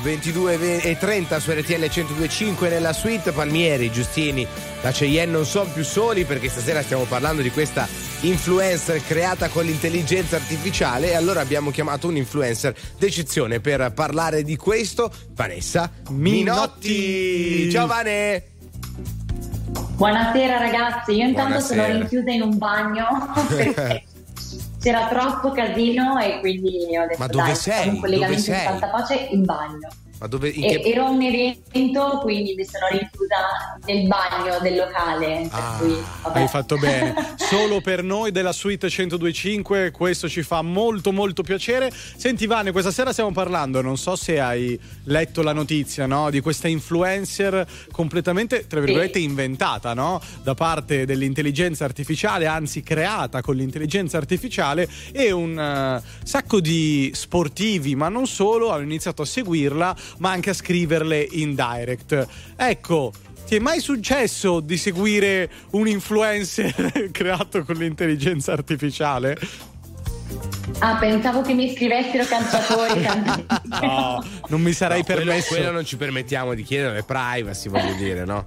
[0.00, 4.46] 22 e 30 su RTL 102.5 nella suite Palmieri, Giustini,
[4.82, 7.86] la Cheyenne non sono più soli perché stasera stiamo parlando di questa
[8.20, 14.56] influencer creata con l'intelligenza artificiale e allora abbiamo chiamato un influencer d'eccezione per parlare di
[14.56, 16.88] questo Vanessa Minotti.
[16.88, 17.70] Minotti.
[17.70, 18.44] Ciao Vane!
[19.98, 21.82] Buonasera ragazzi, io intanto Buonasera.
[21.86, 24.04] sono rinchiusa in un bagno perché
[24.80, 27.74] c'era troppo casino e quindi ho detto Ma dove dai, sei?
[27.74, 28.66] facciamo un collegamento Dove sei?
[28.66, 29.88] santa pace in bagno.
[30.18, 35.48] Ma dove che Era un evento, quindi mi sono rinchiusa nel bagno del locale.
[35.50, 35.96] Ah, cui.
[36.22, 37.14] Hai fatto bene.
[37.36, 41.92] Solo per noi della suite 1025, questo ci fa molto molto piacere.
[41.92, 46.30] Senti Vane, questa sera stiamo parlando, non so se hai letto la notizia, no?
[46.30, 50.20] Di questa influencer completamente, tra virgolette, inventata, no?
[50.42, 57.94] Da parte dell'intelligenza artificiale, anzi creata con l'intelligenza artificiale e un eh, sacco di sportivi,
[57.94, 62.26] ma non solo, hanno iniziato a seguirla, ma anche a scriverle in direct.
[62.56, 63.12] Ecco,
[63.46, 69.36] ti è mai successo di seguire un influencer creato con l'intelligenza artificiale?
[70.80, 73.46] Ah, pensavo che mi scrivessero cantanti.
[73.80, 75.54] No, non mi sarei No, quello- permesso.
[75.54, 78.44] Quello non ci permettiamo di chiedere, è privacy, voglio dire, no?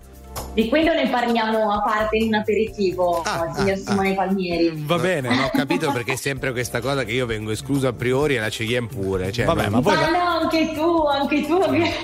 [0.53, 3.23] Di quello ne parliamo a parte in un aperitivo,
[3.55, 4.73] signor Simone Palmieri.
[4.85, 5.29] Va bene.
[5.29, 8.39] Non ho capito perché è sempre questa cosa che io vengo escluso a priori e
[8.39, 9.31] la Cheyenne pure.
[9.31, 11.57] Cioè, Vabbè, ma poi- Ma no, anche tu, anche tu.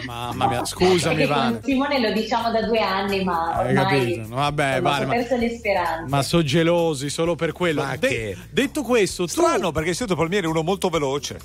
[0.05, 1.59] Mamma mia, scusami, Vane.
[1.61, 3.85] Simone lo diciamo da due anni, ma Hai ormai
[4.15, 4.35] capito?
[4.35, 6.05] Vabbè, ho ma- perso le speranze.
[6.09, 7.83] Ma so gelosi solo per quello.
[7.83, 8.37] Ma De- che?
[8.49, 11.37] detto questo, tu Strano perché il Sito Palmieri è uno molto veloce.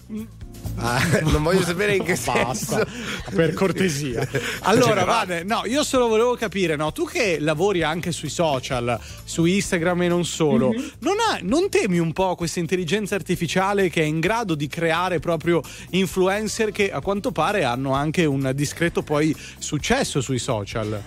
[0.76, 2.86] Ah, non voglio sapere in che Basta, senso.
[3.34, 4.26] per cortesia.
[4.62, 9.44] Allora, Vane, no, io solo volevo capire, no, tu che lavori anche sui social, su
[9.44, 10.90] Instagram e non solo, Mhm.
[11.00, 15.18] non, ha- non temi un po' questa intelligenza artificiale che è in grado di creare
[15.20, 21.00] proprio influencer che a quanto pare hanno anche un discreto poi successo sui social?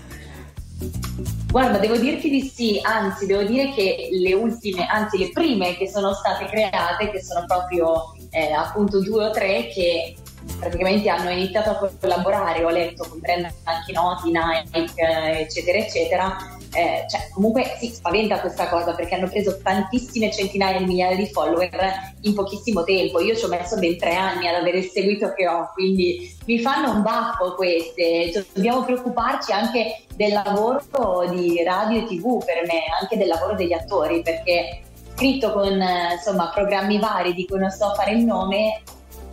[1.49, 5.89] Guarda, devo dirti di sì, anzi, devo dire che le ultime, anzi, le prime che
[5.89, 10.15] sono state create, che sono proprio eh, appunto due o tre, che
[10.59, 16.37] praticamente hanno iniziato a collaborare, ho letto con anche noti, Nike, eh, eccetera, eccetera.
[16.73, 21.27] Eh, cioè, comunque si spaventa questa cosa perché hanno preso tantissime centinaia di migliaia di
[21.27, 23.21] follower in pochissimo tempo.
[23.21, 26.59] Io ci ho messo ben tre anni ad avere il seguito che ho, quindi mi
[26.59, 28.31] fanno un baffo queste.
[28.33, 30.81] Cioè, dobbiamo preoccuparci anche del lavoro
[31.29, 34.81] di radio e tv per me, anche del lavoro degli attori, perché
[35.15, 38.81] scritto con eh, insomma programmi vari di cui non so fare il nome,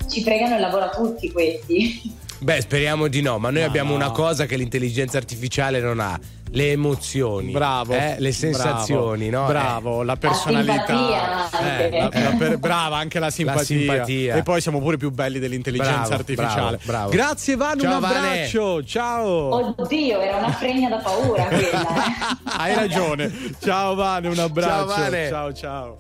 [0.09, 2.01] ci fregano il lavoro a tutti questi.
[2.39, 3.97] Beh, speriamo di no, ma noi Ma abbiamo no.
[3.97, 6.19] una cosa che l'intelligenza artificiale non ha:
[6.53, 7.51] le emozioni.
[7.53, 9.49] Bravo, eh, le sensazioni, bravo, no?
[9.49, 9.53] Eh.
[9.63, 10.85] Bravo, la personalità.
[10.87, 11.89] anche.
[11.89, 13.65] Eh, la- la per- brava anche la simpatia.
[13.65, 14.35] simpatia.
[14.37, 16.79] E poi siamo pure più belli dell'intelligenza Bravo, artificiale.
[16.83, 17.11] bravo, bravo.
[17.11, 18.17] Grazie Vane, Ciao, un Vane.
[18.17, 18.85] abbraccio.
[18.85, 19.75] Ciao.
[19.83, 21.71] Oddio, era una fregna da paura quella.
[21.71, 22.37] eh.
[22.59, 23.33] Hai ragione.
[23.61, 24.71] Ciao Vane, un abbraccio.
[24.71, 25.29] Ciao, Vane.
[25.29, 25.97] Ciao ciao.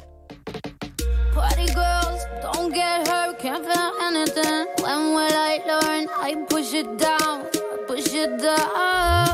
[1.34, 4.66] Party girls, don't get hurt, can't feel anything.
[4.82, 6.06] When will I learn?
[6.22, 7.48] I push it down,
[7.86, 9.31] push it down.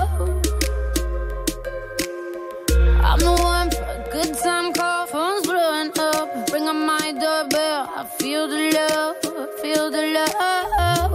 [9.62, 11.12] Feel the love.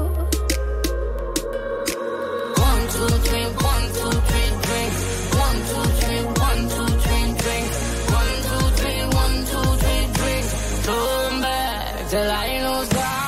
[2.67, 4.93] One, two, three, one, two, three, drink.
[5.43, 7.67] One, two, three, one, two, three, drink.
[8.19, 10.45] One, two, three, one, two, three, drink.
[10.85, 13.22] Turn back till I lose God.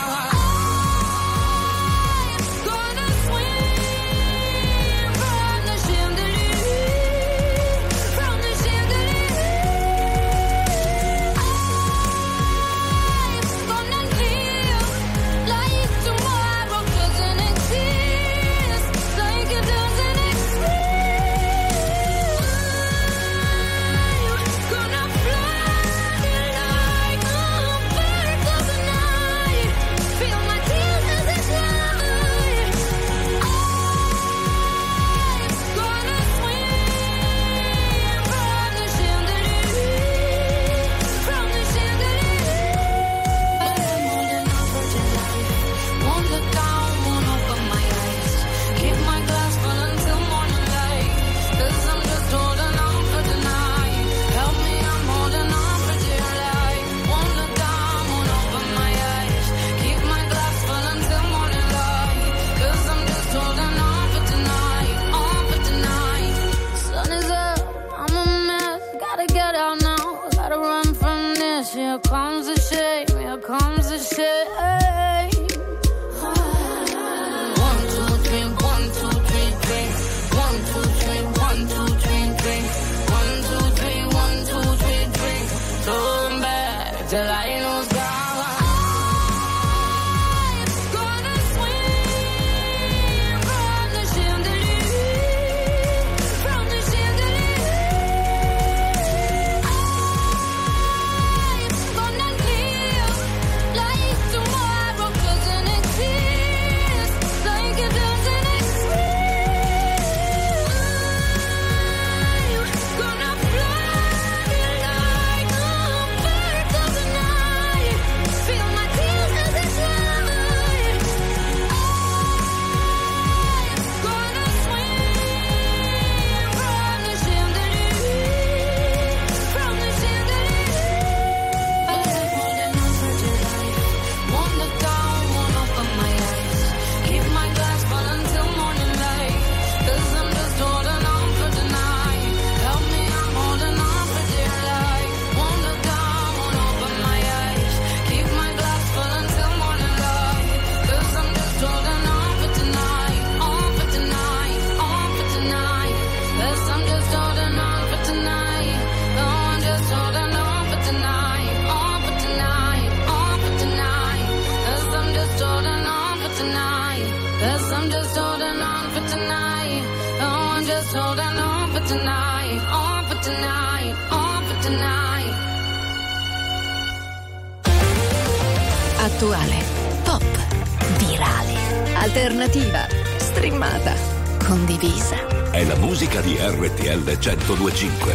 [187.75, 188.13] 1025.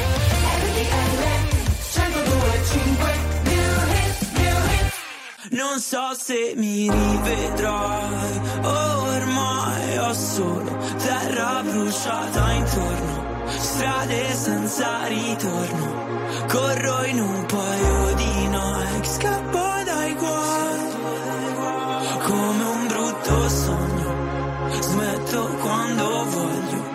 [5.51, 17.05] Non so se mi rivedrai, ormai ho solo terra bruciata intorno, strade senza ritorno, corro
[17.05, 20.81] in un paio di Nike, scappo dai guai,
[22.23, 24.15] come un brutto sogno,
[24.81, 26.89] smetto quando voglio.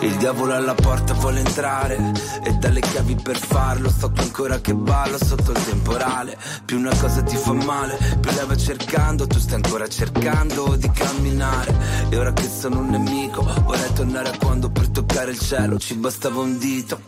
[0.00, 2.12] Il diavolo alla porta vuole entrare.
[2.42, 6.36] E dalle chiavi per farlo sto qui ancora che ballo sotto il temporale.
[6.64, 10.90] Più una cosa ti fa male più lei va cercando tu stai ancora cercando di
[10.90, 11.74] camminare.
[12.08, 15.94] E ora che sono un nemico vorrei tornare a quando per toccare il cielo ci
[15.94, 17.00] bastava un dito.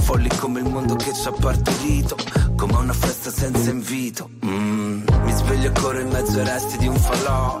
[0.00, 2.16] Folli come il mondo che ci ha partorito
[2.56, 4.30] come una festa senza invito.
[4.44, 7.60] Mm, mi sveglio e corro in mezzo ai resti di un falò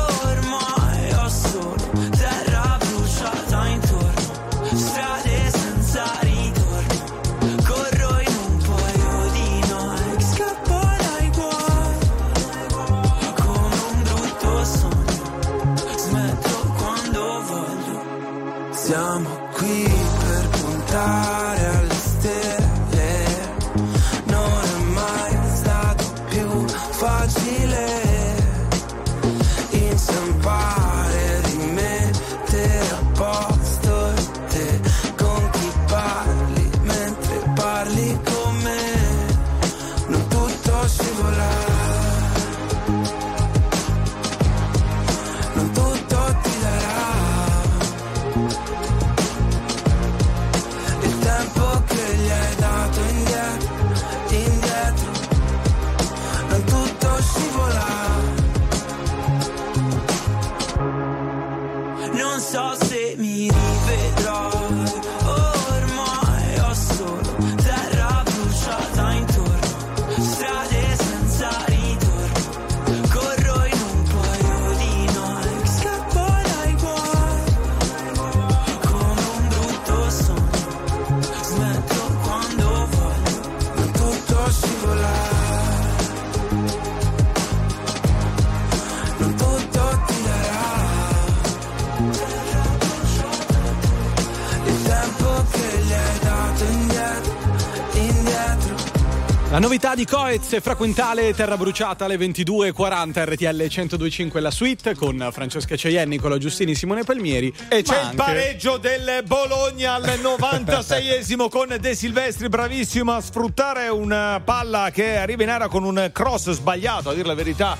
[100.01, 106.15] di Coez, Fra Quintale, Terra Bruciata alle 22.40 RTL 1025 la suite con Francesca Ceienni,
[106.15, 107.53] Nicola Giustini, Simone Palmieri.
[107.69, 113.21] E c'è ma il anche- pareggio del Bologna al 96esimo con De Silvestri, bravissimo a
[113.21, 117.77] sfruttare una palla che arriva in area con un cross sbagliato, a dire la verità,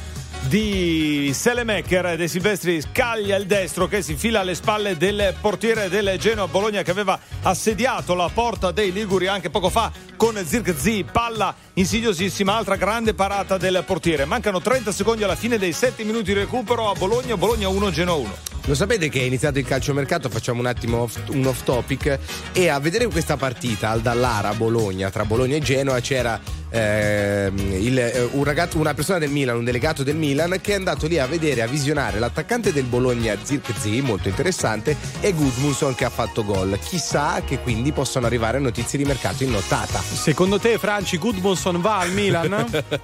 [0.52, 2.18] di Selemaker.
[2.18, 6.82] De Silvestri scaglia il destro che si fila alle spalle del portiere del Genoa Bologna
[6.82, 12.76] che aveva assediato la porta dei Liguri anche poco fa con Zirkzee, palla insidiosissima, altra
[12.76, 14.26] grande parata del portiere.
[14.26, 18.16] Mancano 30 secondi alla fine dei 7 minuti di recupero a Bologna, Bologna 1, Genoa
[18.16, 18.36] 1.
[18.66, 20.28] Lo sapete che è iniziato il calciomercato?
[20.28, 22.20] Facciamo un attimo off- un off topic
[22.52, 28.00] e a vedere questa partita al Dallara Bologna tra Bologna e Genoa c'era ehm, il-
[28.00, 31.20] eh, un ragazzo, una persona del Milan, un delegato del Milan che è andato lì
[31.20, 36.44] a vedere, a visionare l'attaccante del Bologna Zirkzee, molto interessante, e Gudmundsson che ha fatto
[36.44, 36.78] gol.
[36.84, 40.00] Chissà che quindi possano arrivare notizie di mercato in nottata.
[40.02, 42.50] Secondo te, Franci, Gudmundsson va al Milan?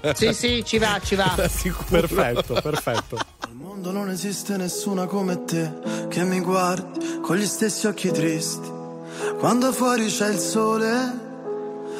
[0.15, 1.33] Sì, sì, ci va, ci va.
[1.89, 3.17] perfetto, perfetto.
[3.39, 5.71] Al mondo non esiste nessuna come te
[6.09, 8.69] che mi guardi con gli stessi occhi tristi.
[9.37, 11.26] Quando fuori c'è il sole,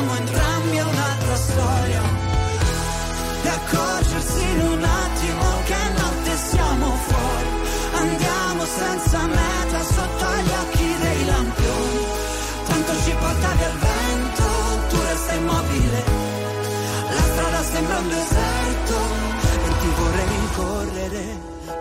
[0.00, 2.02] sappiamo entrambi un'altra storia.
[3.42, 7.48] E accorgersi in un attimo che notte siamo fuori.
[7.92, 12.04] Andiamo senza meta sotto gli occhi dei lampioni.
[12.66, 14.44] Tanto ci porta via il vento,
[14.88, 16.04] tu resta immobile.
[17.10, 18.29] La strada sembra un deserto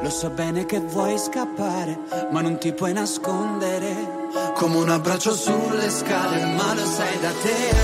[0.09, 1.99] Lo so bene che vuoi scappare,
[2.31, 4.17] ma non ti puoi nascondere.
[4.55, 7.75] come un abbraccio sulle scale, ma lo sai da te.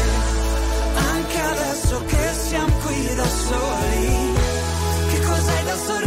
[1.13, 4.33] Anche adesso che siamo qui da soli,
[5.11, 6.04] Che cos'hai da sorridere?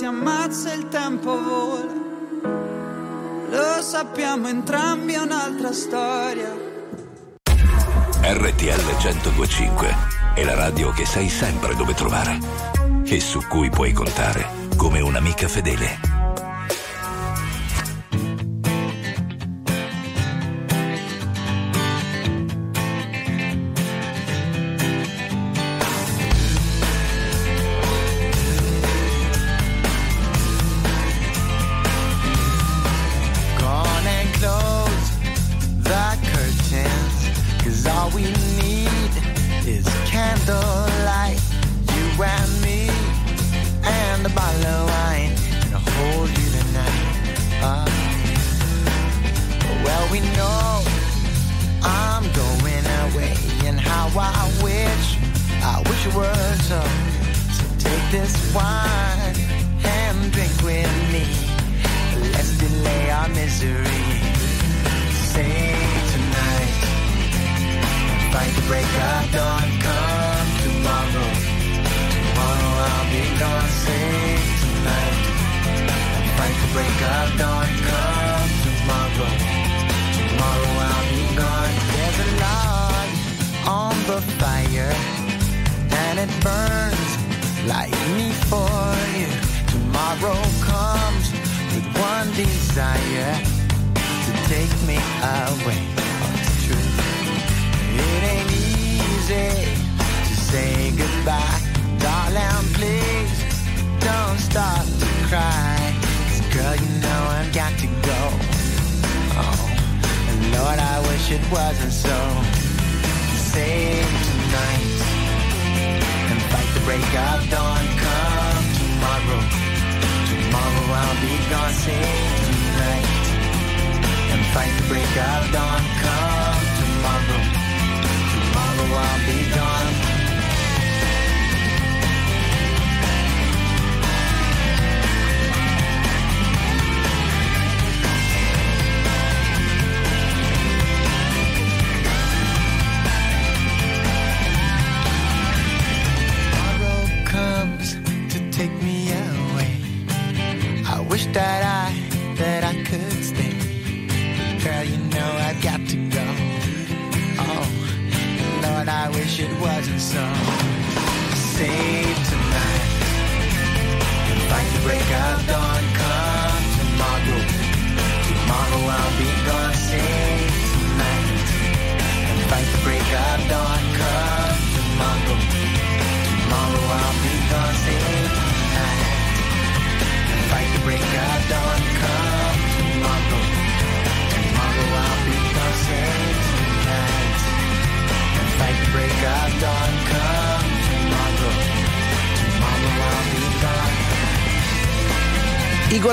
[0.00, 1.92] Si ammazza il tempo vola.
[3.50, 6.56] Lo sappiamo entrambi è un'altra storia.
[8.22, 9.94] RTL 1025
[10.36, 12.38] è la radio che sai sempre dove trovare
[13.04, 16.19] e su cui puoi contare come un'amica fedele.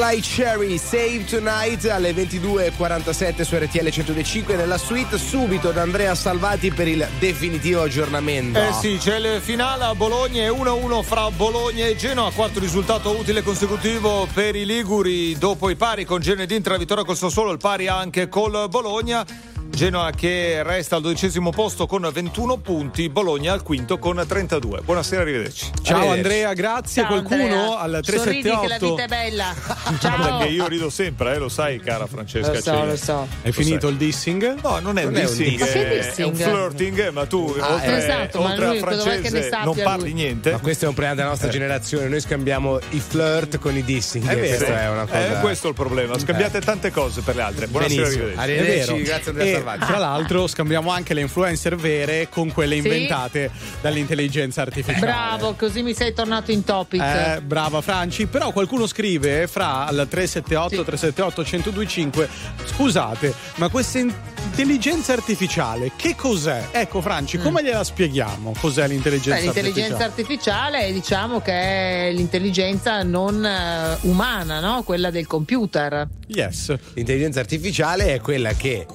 [0.10, 6.72] Eye Cherry Save Tonight alle 22.47 su RTL 105 nella suite subito da Andrea Salvati
[6.72, 8.58] per il definitivo aggiornamento.
[8.58, 13.10] Eh sì, c'è il finale a Bologna e 1-1 fra Bologna e Genoa, quarto risultato
[13.10, 17.18] utile consecutivo per i Liguri dopo i pari con Genoa ed Inter, la vittoria col
[17.18, 19.26] Sassuolo, il pari anche col Bologna.
[19.70, 24.82] Genoa che resta al dodicesimo posto con 21 punti, Bologna al quinto con 32.
[24.86, 25.77] Buonasera, arrivederci.
[25.88, 27.02] Ciao Andrea, grazie.
[27.04, 27.98] Ciao, Qualcuno Andrea.
[27.98, 29.56] al Sorridi che la 378 vita è bella.
[30.00, 30.38] Ciao.
[30.38, 32.52] Perché io rido sempre, eh, lo sai, cara Francesca.
[32.52, 32.88] Lo so, Celi.
[32.88, 33.28] lo so.
[33.44, 34.60] Hai finito il dissing?
[34.62, 35.60] No, non è Non è un dissing.
[35.60, 36.18] Ma è, dissing?
[36.18, 39.82] è un flirting, ma tu Ah, oltre, esatto, ma oltre lui a francese non lui?
[39.84, 40.52] parli niente.
[40.52, 44.28] Ma questo è un problema della nostra generazione, noi scambiamo i flirt con i dissing.
[44.28, 45.38] È vero, Questa è una cosa.
[45.38, 46.20] Eh, questo è il problema.
[46.20, 47.68] Scambiate tante cose per le altre.
[47.68, 48.26] Buonasera, Benissimo.
[48.36, 48.38] arrivederci.
[48.38, 49.04] È Arrivederci, vero.
[49.06, 49.86] grazie Andrea Salvati.
[49.86, 52.82] Tra l'altro scambiamo anche le influencer vere con quelle Sì?
[52.88, 53.52] inventate
[53.82, 55.00] dall'intelligenza artificiale.
[55.06, 57.02] Bravo, così mi sei tornato in topic.
[57.02, 62.30] Eh, brava Franci, però qualcuno scrive fra al 378 378 1025
[62.66, 66.68] scusate, ma questa intelligenza artificiale che cos'è?
[66.72, 68.54] Ecco Franci, come gliela spieghiamo?
[68.60, 70.78] Cos'è l'intelligenza Beh, l'intelligenza artificiale?
[70.78, 74.84] artificiale diciamo che è l'intelligenza non eh, umana, no?
[74.84, 76.08] quella del computer.
[76.28, 76.74] Yes.
[76.94, 78.86] L'intelligenza artificiale è quella che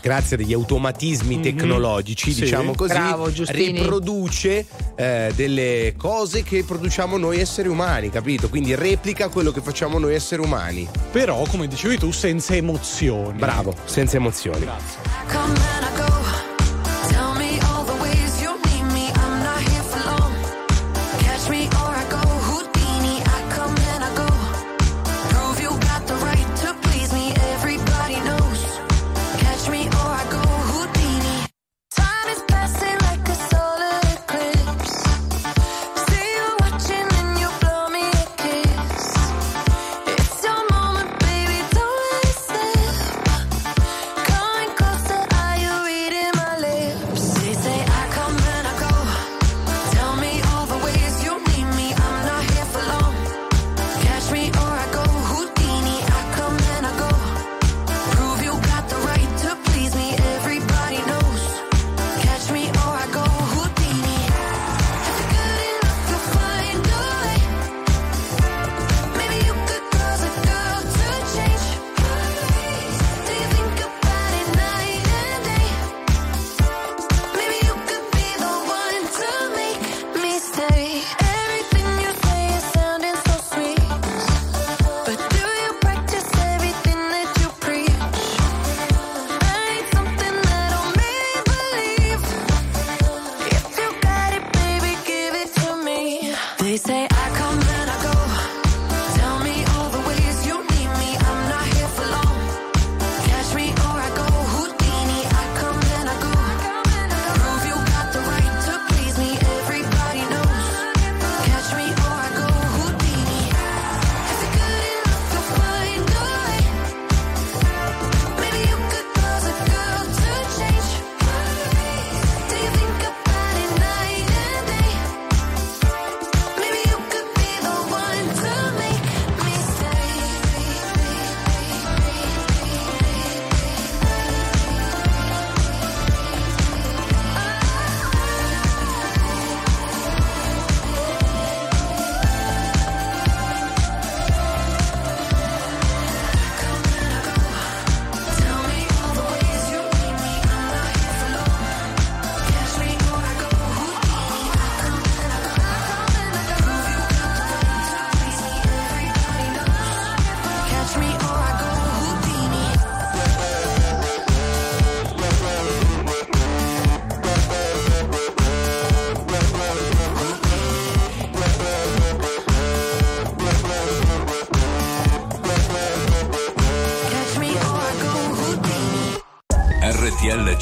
[0.00, 2.42] grazie a degli automatismi tecnologici, Sì.
[2.42, 4.66] diciamo così, Bravo, riproduce
[4.96, 8.48] eh, delle cose che produciamo noi esseri umani, capito?
[8.48, 10.88] Quindi replica quello che facciamo noi esseri umani.
[11.10, 13.38] Però, come dicevi tu, senza emozioni.
[13.38, 14.66] Bravo, senza emozioni.
[15.30, 16.21] Come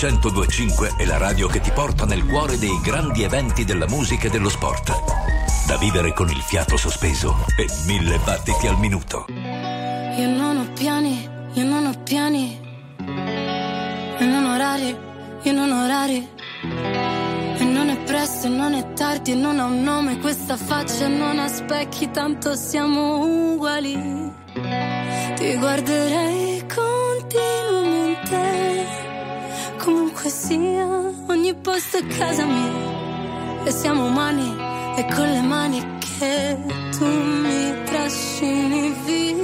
[0.01, 4.31] 1025 è la radio che ti porta nel cuore dei grandi eventi della musica e
[4.31, 4.91] dello sport.
[5.67, 9.27] Da vivere con il fiato sospeso e mille battiti al minuto.
[9.29, 12.59] Io non ho piani, io non ho piani.
[12.97, 14.97] E non orari,
[15.43, 16.29] io non ho orari.
[17.59, 21.47] E non è presto, non è tardi, non ha un nome questa faccia, non ha
[21.47, 24.33] specchi, tanto siamo uguali.
[25.35, 26.50] Ti guarderei
[32.01, 33.65] è casa mia.
[33.65, 34.57] E siamo umani,
[34.97, 36.57] e con le mani che
[36.97, 39.40] tu mi trascini via.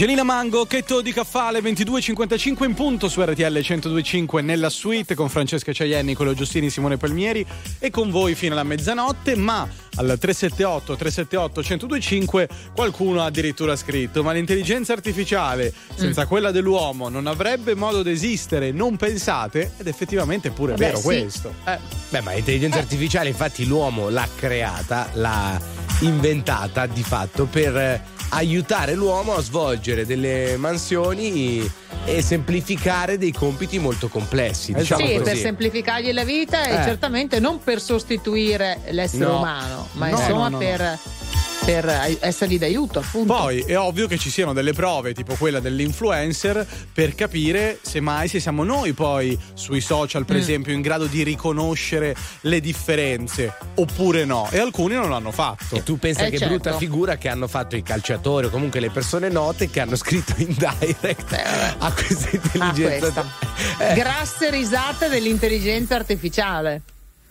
[0.00, 5.28] Angelina Mango, che to di caffale 22.55 in punto su RTL 102.5 nella suite con
[5.28, 7.44] Francesca Ciaienni, Nicolo Giustini, Simone Palmieri
[7.78, 14.22] e con voi fino alla mezzanotte, ma al 378 378 1025 qualcuno ha addirittura scritto
[14.22, 19.72] ma l'intelligenza artificiale senza quella dell'uomo non avrebbe modo di esistere, non pensate?
[19.76, 21.02] Ed effettivamente è pure Beh, vero sì.
[21.02, 21.52] questo.
[21.66, 21.78] Eh,
[22.08, 25.60] beh, ma l'intelligenza artificiale, infatti, l'uomo l'ha creata, l'ha
[26.00, 31.68] inventata di fatto per eh, aiutare l'uomo a svolgere delle mansioni
[32.04, 34.72] e semplificare dei compiti molto complessi.
[34.72, 35.24] Diciamo sì, così.
[35.24, 36.84] per semplificargli la vita e Eh.
[36.84, 39.36] certamente non per sostituire l'essere No.
[39.38, 40.98] umano, ma No, insomma no, per,
[41.64, 43.32] per essergli d'aiuto, appunto.
[43.34, 48.28] Poi è ovvio che ci siano delle prove, tipo quella dell'influencer, per capire se mai
[48.28, 50.40] se siamo noi poi sui social, per Mm.
[50.40, 54.48] esempio, in grado di riconoscere le differenze oppure no.
[54.50, 55.76] E alcuni non l'hanno fatto.
[55.76, 56.54] E tu pensa Eh, che certo.
[56.54, 60.34] brutta figura che hanno fatto i calciatori o comunque le persone note che hanno scritto
[60.38, 61.32] in direct
[61.78, 63.24] a questa intelligenza.
[63.78, 63.94] questa.
[63.94, 66.82] Grasse risate dell'intelligenza artificiale.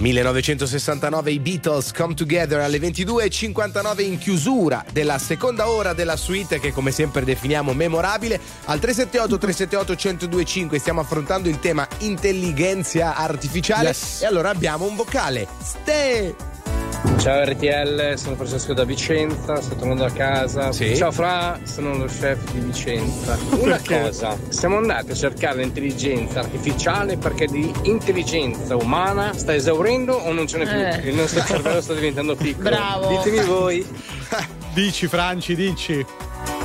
[0.00, 6.58] Dal 1969 i Beatles Come Together alle 22.59 in chiusura della seconda ora della suite
[6.58, 8.40] che come sempre definiamo memorabile.
[8.64, 14.22] Al 378 378 1025 stiamo affrontando il tema intelligenza artificiale Yes.
[14.22, 15.46] e allora abbiamo un vocale.
[15.62, 16.49] Ste!
[17.18, 20.70] Ciao RTL, sono Francesco da Vicenza, sto tornando a casa.
[20.72, 20.96] Sì.
[20.96, 23.38] Ciao Fra, sono lo chef di Vicenza.
[23.58, 24.02] Una Perché?
[24.02, 30.46] cosa, siamo andati a cercare l'intelligenza artificiale perché di intelligenza umana sta esaurendo o non
[30.46, 31.04] ce n'è più?
[31.04, 31.08] Eh.
[31.10, 32.68] Il nostro cervello sta diventando piccolo.
[32.68, 33.08] Bravo.
[33.08, 33.86] Ditemi voi.
[34.72, 36.04] Dici Franci, dici.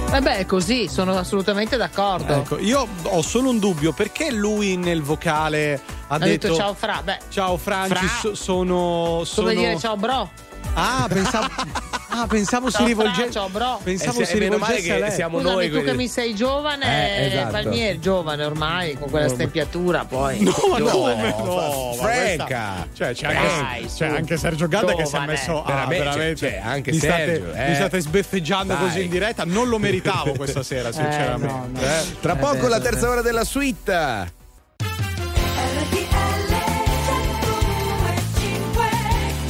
[0.09, 2.33] Vabbè, è così, sono assolutamente d'accordo.
[2.33, 7.01] Ecco, io ho solo un dubbio, perché lui nel vocale ha, Ha detto, ciao Fra,
[7.03, 7.17] beh.
[7.29, 8.07] Ciao Franci, Fra.
[8.21, 9.47] so- sono, sono...
[9.47, 10.29] Come dire ciao bro.
[10.77, 11.47] Ah, pensavo,
[12.09, 13.21] ah, pensavo Ciao si rivolgesse.
[13.21, 13.79] Fra, ciao bro.
[13.81, 15.11] Pensavo Eh, si rivolgesse a che lei.
[15.11, 17.51] siamo Scusami, noi tu che quelli- mi sei giovane, Eh, esatto.
[17.51, 20.41] Palmieri, giovane ormai, con quella stempiatura poi.
[20.41, 21.95] No, ma come no?
[21.95, 22.87] ma Franca.
[22.93, 26.35] Cioè, c'è Dai, anche, c'è anche Sergio Gadda che si è messo ah, Veramente, veramente.
[26.35, 27.69] cioè, anche mi Sergio, state, eh.
[27.69, 28.83] mi state sbeffeggiando Dai.
[28.83, 29.45] così in diretta.
[29.45, 31.45] Non lo meritavo questa sera, sinceramente.
[31.53, 31.79] no, no.
[31.79, 32.01] eh.
[32.19, 34.34] Tra Eh, poco la terza ora della suite.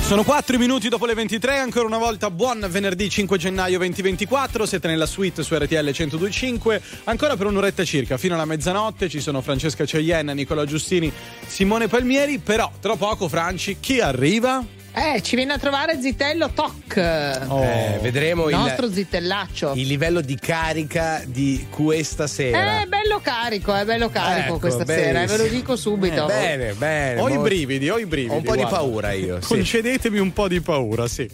[0.06, 4.88] Sono 4 minuti dopo le 23, ancora una volta buon venerdì 5 gennaio 2024, siete
[4.88, 9.84] nella suite su RTL 1025, ancora per un'oretta circa, fino alla mezzanotte ci sono Francesca
[9.84, 11.12] Ceienna, Nicola Giustini,
[11.48, 14.75] Simone Palmieri, però tra poco Franci, chi arriva?
[14.98, 16.96] Eh, ci viene a trovare Zitello Toc.
[16.96, 19.74] Eh, vedremo Il nostro zitellaccio.
[19.76, 22.80] il livello di carica di questa sera.
[22.82, 26.24] È bello carico, è bello carico Ecco, questa sera, e ve lo dico subito.
[26.24, 27.20] Eh, bene, bene.
[27.20, 28.34] Ho i brividi, ho i brividi.
[28.34, 28.78] Ho un po' di guarda.
[28.78, 29.42] paura io.
[29.42, 29.48] sì.
[29.48, 31.30] Concedetemi un po' di paura, sì.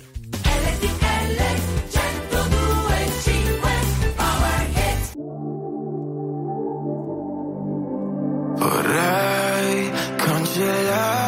[8.57, 11.20] Vorrei cancellare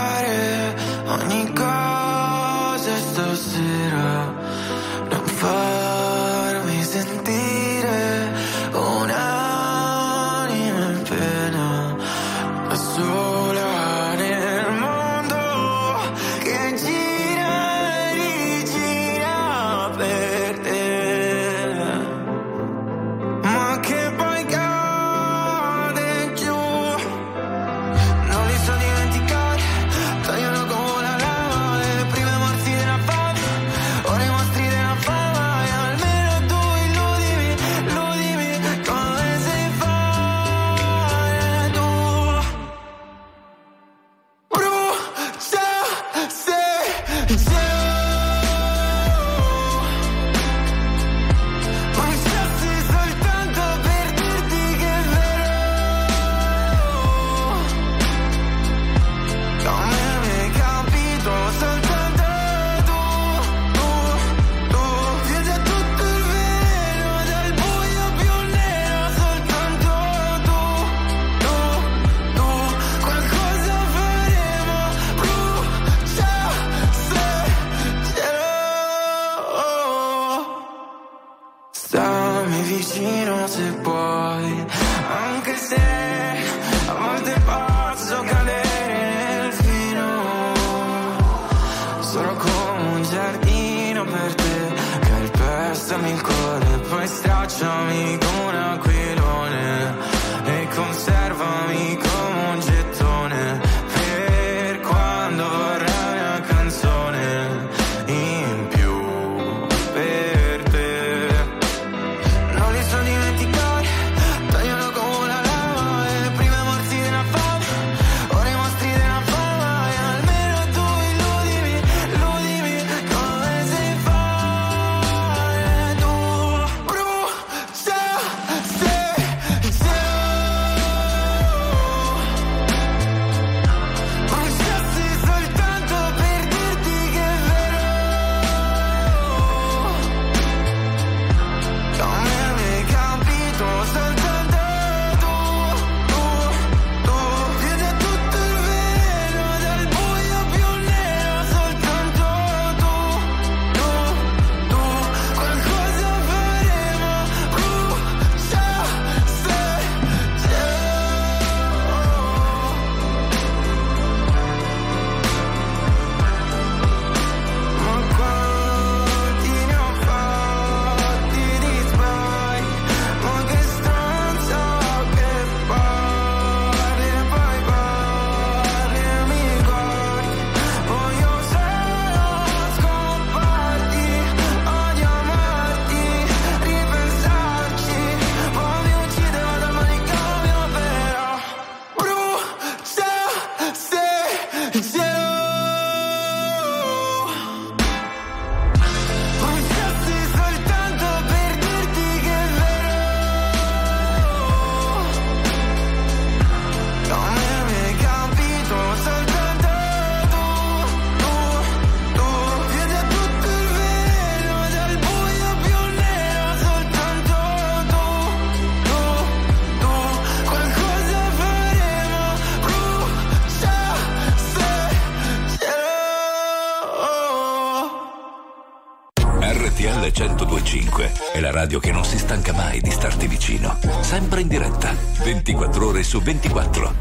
[236.04, 236.94] ore su 24.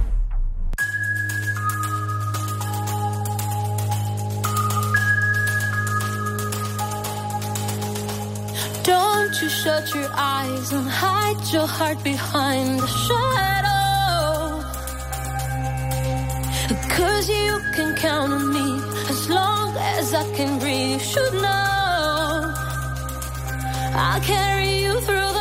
[8.85, 14.63] Don't you shut your eyes and hide your heart behind the shadow.
[16.97, 18.81] Cause you can count on me
[19.11, 20.93] as long as I can breathe.
[20.93, 22.55] You should know
[23.95, 25.32] I'll carry you through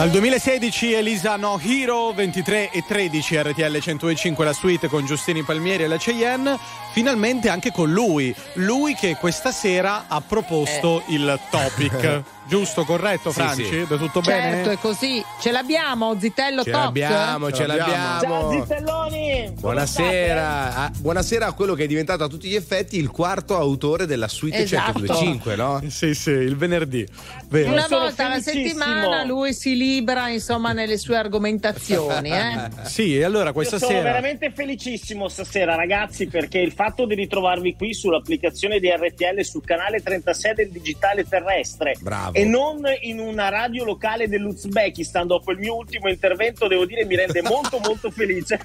[0.00, 5.82] Dal 2016 Elisa No Hero 23 e 13 RTL 105 la suite con Giustini Palmieri
[5.82, 6.58] e la Cheyenne
[6.92, 13.34] finalmente anche con lui lui che questa sera ha proposto il topic giusto corretto Sì,
[13.36, 13.64] Franci?
[13.64, 13.86] sì.
[13.88, 14.72] Da tutto Certo, bene?
[14.72, 15.24] è così.
[15.40, 16.84] Ce l'abbiamo, Zitello Ce Talk?
[16.84, 18.20] l'abbiamo, ce l'abbiamo.
[18.20, 19.52] Ciao Zitelloni!
[19.60, 24.04] Buonasera, Ah, buonasera a quello che è diventato a tutti gli effetti il quarto autore
[24.06, 24.98] della suite Esatto.
[24.98, 25.80] 125, no?
[25.86, 27.06] Sì, sì, il venerdì.
[27.48, 27.70] Vero.
[27.70, 32.30] Una sono volta alla settimana lui si libera, insomma, nelle sue argomentazioni.
[32.30, 32.68] Eh?
[32.90, 37.14] Sì, e allora questa Io sono sera veramente felicissimo stasera, ragazzi, perché il fatto di
[37.14, 42.32] ritrovarvi qui sull'applicazione di RTL sul canale 36 del digitale terrestre Bravo.
[42.32, 47.16] e non in una radio locale dell'Uzbekistan dopo il mio ultimo intervento, devo dire, mi
[47.16, 48.58] rende molto molto felice.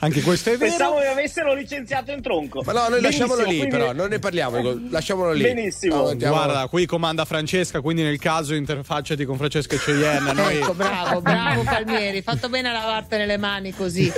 [0.00, 0.70] Anche questo è vero.
[0.70, 2.62] Pensavo mi avessero licenziato in tronco.
[2.64, 5.42] Ma no, noi lasciamolo lì, quindi- però, non ne parliamo, lasciamolo lì.
[5.44, 5.94] Benissimo.
[5.94, 10.32] No, andiamo- Guarda, qui comanda Francesca, quindi nel caso interfacciati con Francesca e Cheyenne.
[10.32, 14.12] Noi, Ecco, bravo, bravo Palmieri, fatto bene a lavartene le mani così.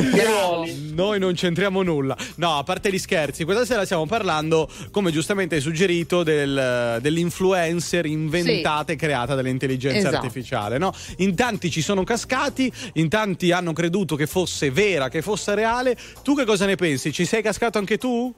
[0.95, 2.14] Noi non c'entriamo nulla.
[2.37, 8.07] No, a parte gli scherzi, questa sera stiamo parlando, come giustamente hai suggerito, del- dell'influencer
[8.07, 10.17] inventata e creata dall'intelligenza Esatto.
[10.17, 10.79] artificiale.
[10.79, 10.93] No?
[11.19, 15.97] In tanti ci sono cascati, in tanti hanno creduto che fosse vera, che fosse reale.
[16.23, 17.13] Tu che cosa ne pensi?
[17.13, 18.33] Ci sei cascato anche tu?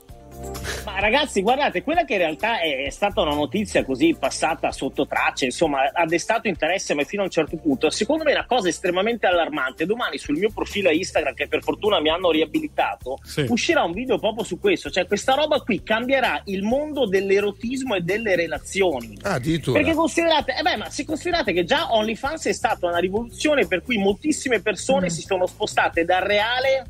[0.85, 5.47] Ma ragazzi, guardate, quella che in realtà è, stata una notizia così passata sotto tracce,
[5.47, 7.91] insomma, ha destato interesse, ma fino a un certo punto.
[7.91, 9.85] Secondo me è una cosa estremamente allarmante.
[9.85, 13.47] Domani sul mio profilo Instagram, che per fortuna mi hanno riabilitato, Sì.
[13.49, 14.89] uscirà un video proprio su questo.
[14.91, 19.19] Cioè, questa roba qui cambierà il mondo dell'erotismo e delle relazioni.
[19.23, 19.81] Ah, addirittura.
[19.81, 23.83] Perché considerate, eh beh, ma se considerate che già OnlyFans è stata una rivoluzione per
[23.83, 24.63] cui moltissime Mm.
[24.63, 26.87] persone si sono spostate dal reale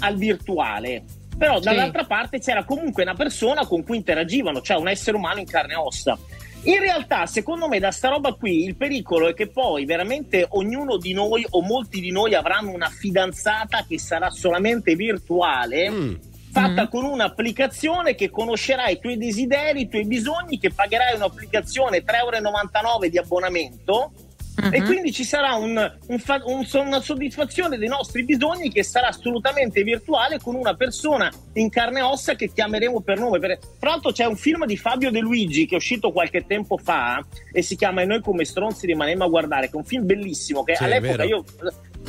[0.00, 1.02] al virtuale.
[1.38, 1.64] Però Sì.
[1.64, 5.74] dall'altra parte c'era comunque una persona con cui interagivano, cioè un essere umano in carne
[5.74, 6.18] e ossa.
[6.64, 10.96] In realtà, secondo me, da sta roba qui il pericolo è che poi veramente ognuno
[10.96, 15.88] di noi o molti di noi avranno una fidanzata che sarà solamente virtuale.
[15.88, 16.14] Mm.
[16.50, 22.16] Fatta con un'applicazione che conoscerà i tuoi desideri, i tuoi bisogni, che pagherai un'applicazione 3,99
[22.24, 24.12] euro di abbonamento
[24.72, 25.76] e quindi ci sarà un-
[26.08, 31.68] un un- una soddisfazione dei nostri bisogni che sarà assolutamente virtuale con una persona in
[31.70, 33.38] carne e ossa che chiameremo per nome.
[33.38, 36.76] Per- Tra l'altro c'è un film di Fabio De Luigi che è uscito qualche tempo
[36.76, 40.04] fa e si chiama E noi come stronzi rimanemmo a guardare, che è un film
[40.06, 41.44] bellissimo che Sì, all'epoca io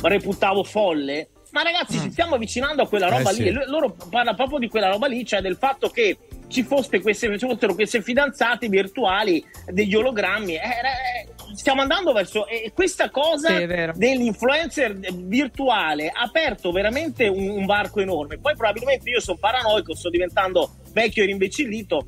[0.02, 1.28] reputavo folle.
[1.52, 3.42] Ma ragazzi, ci stiamo avvicinando a quella Eh, roba sì.
[3.42, 3.48] lì.
[3.48, 6.16] E lo- Loro parlano proprio di quella roba lì, cioè del fatto che
[6.50, 10.54] ci, foste queste, ci fossero queste fidanzate virtuali, degli ologrammi.
[10.54, 12.46] Eh, eh, stiamo andando verso.
[12.46, 18.38] E questa cosa Sì, dell'influencer virtuale ha aperto veramente un, un varco enorme.
[18.38, 22.06] Poi probabilmente io sono paranoico, sto diventando vecchio e rimbecillito,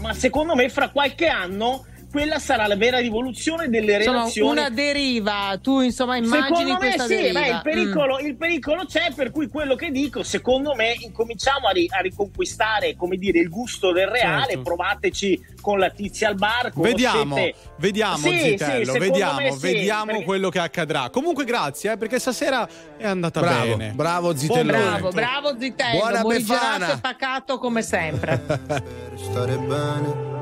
[0.00, 4.50] ma secondo me fra qualche anno quella sarà la vera rivoluzione delle Insomma, relazioni.
[4.50, 7.40] una deriva, tu insomma immagini Secondo me questa sì, deriva.
[7.40, 7.60] beh, il, Mm.
[7.62, 12.00] pericolo, il pericolo c'è, per cui quello che dico, secondo me, incominciamo a, ri- a
[12.00, 14.62] riconquistare, come dire, il gusto del reale, Certo.
[14.62, 19.52] provateci con la tizia al bar, Vediamo, conoscete- vediamo Sì, sì, Zitello, secondo vediamo, me
[19.52, 21.08] sì, vediamo perché- quello che accadrà.
[21.10, 22.68] Comunque grazie, eh, perché stasera
[22.98, 23.92] è andata Bravo, bene.
[23.94, 24.78] bravo Zitellone.
[24.78, 28.36] Bravo, bravo Zitello, Buona e pacato come sempre.
[28.38, 28.82] Per
[29.16, 30.41] stare bene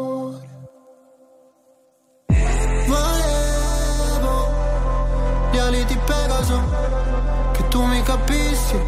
[2.87, 4.53] Volevo
[5.51, 6.61] gli ali di Pegaso,
[7.53, 8.79] che tu mi capissi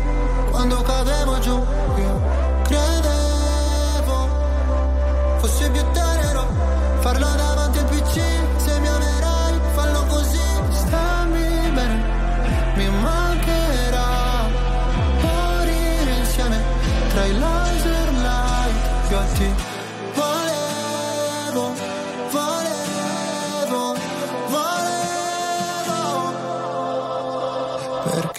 [0.52, 1.66] quando cadevo giù.
[1.98, 2.22] Io
[2.64, 4.28] credevo
[5.40, 6.13] fosse più tenero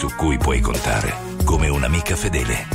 [0.00, 1.14] su cui puoi contare
[1.44, 2.69] come un'amica fedele.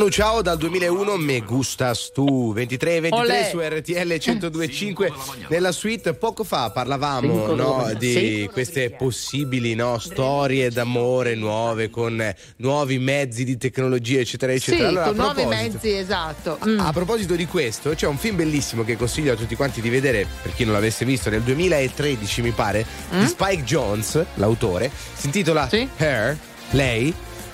[0.00, 3.48] Manu ciao dal 2001 Me gustas tu 23 e 23 Olè.
[3.50, 5.12] su RTL 1025
[5.48, 8.48] nella suite poco fa parlavamo no, di Sì.
[8.50, 15.04] queste possibili no, storie d'amore nuove con nuovi mezzi di tecnologia eccetera Sì, eccetera Allora,
[15.08, 16.58] con a nuovi proposito- mezzi, esatto.
[16.66, 16.80] Mm.
[16.80, 20.26] a proposito di questo, c'è un film bellissimo che consiglio a tutti quanti di vedere,
[20.40, 23.20] per chi non l'avesse visto, nel 2013 mi pare, Mm?
[23.20, 25.68] di Spike Jones, l'autore, si intitola
[25.98, 26.38] Her,
[26.70, 27.12] lei.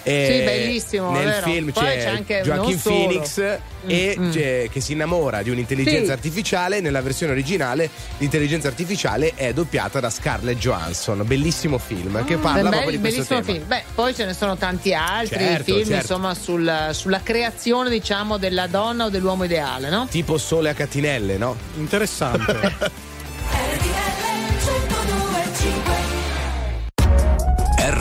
[0.08, 1.46] E Sì, bellissimo, Nel vero?
[1.46, 2.80] film Poi c'è, c'è anche- Joaquin.
[2.80, 3.38] Phoenix
[3.88, 4.30] e Mm, mm.
[4.30, 6.10] c'è- che si innamora di un'intelligenza Sì.
[6.12, 6.80] artificiale.
[6.80, 11.22] Nella versione originale l'intelligenza artificiale è doppiata da Scarlett Johansson.
[11.26, 13.52] Bellissimo film che parla Bel- proprio di questo bellissimo tema.
[13.52, 13.66] film.
[13.66, 15.94] Beh, poi ce ne sono tanti altri Certo, film, certo.
[15.94, 20.06] insomma, sul- sulla creazione, diciamo, della donna o dell'uomo ideale, no?
[20.08, 21.56] Tipo Sole a catinelle, no?
[21.78, 23.04] Interessante.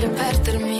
[0.00, 0.79] Voglio perdermi.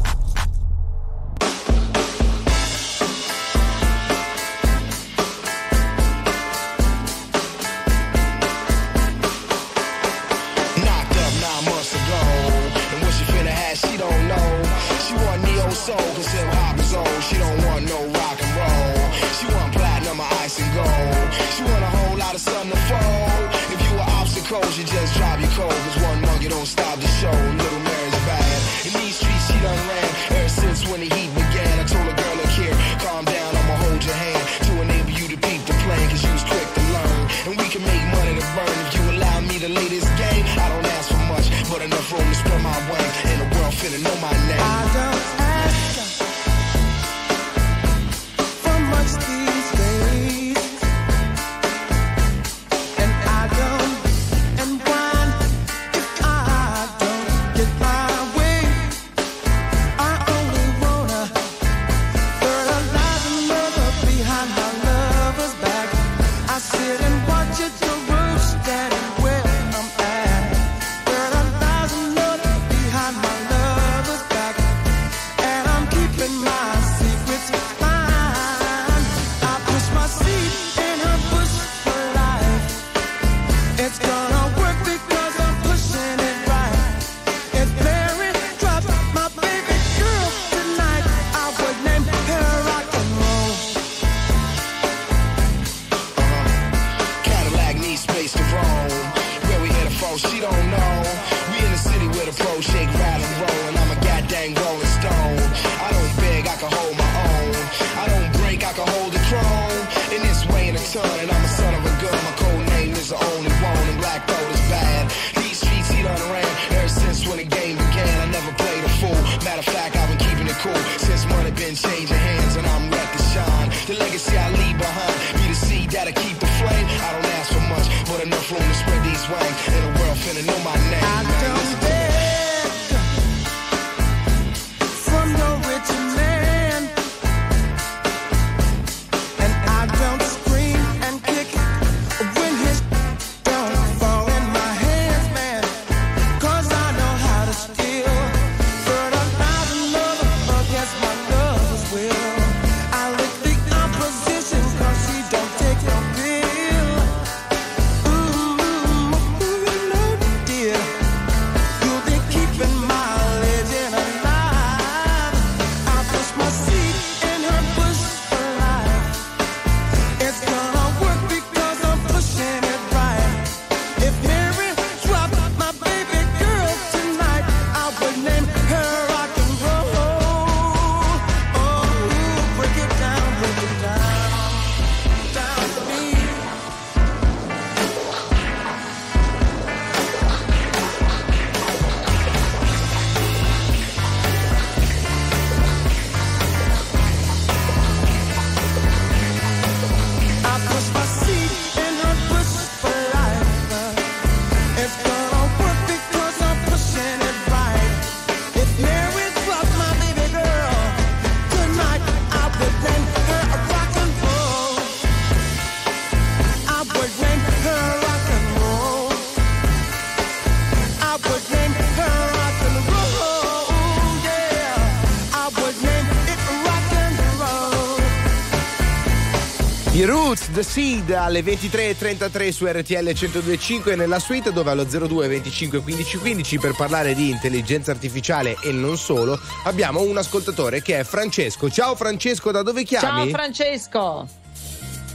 [230.51, 236.57] The Seed alle 23.33 su RTL 102.5 nella suite dove allo 02 25 15 15
[236.59, 241.69] per parlare di intelligenza artificiale e non solo abbiamo un ascoltatore che è Francesco.
[241.69, 243.31] Ciao Francesco, da dove Ciao chiami?
[243.31, 244.27] Francesco.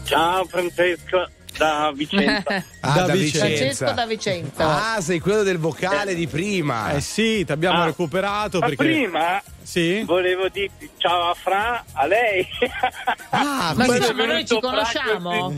[0.05, 2.65] Ciao Francesco da Vicenza.
[2.87, 3.39] Ah, da Vicenza.
[3.47, 4.95] Francesco da Vicenza.
[4.95, 6.93] Ah, sei quello del vocale di prima.
[6.93, 7.87] Eh sì, ti abbiamo Ah.
[7.87, 8.85] recuperato Ma perché.
[8.85, 10.03] prima Sì?
[10.05, 12.47] volevo dirti ciao a Fra, a lei.
[13.77, 15.55] Ma noi ci conosciamo?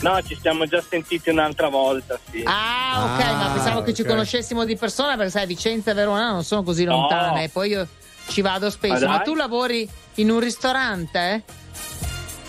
[0.00, 2.42] No, ci siamo già sentiti un'altra volta, sì.
[2.46, 6.30] Ah, ok, Ah, ma pensavo che ci conoscessimo di persona perché sai, Vicenza e Verona
[6.30, 6.92] non sono così No.
[7.00, 7.48] lontane.
[7.48, 7.86] Poi io
[8.28, 9.06] ci vado spesso.
[9.06, 11.42] Ma Ma tu lavori in un ristorante?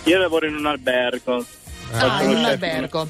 [0.03, 1.43] Io lavoro in un albergo.
[1.93, 3.09] Ah, in un albergo.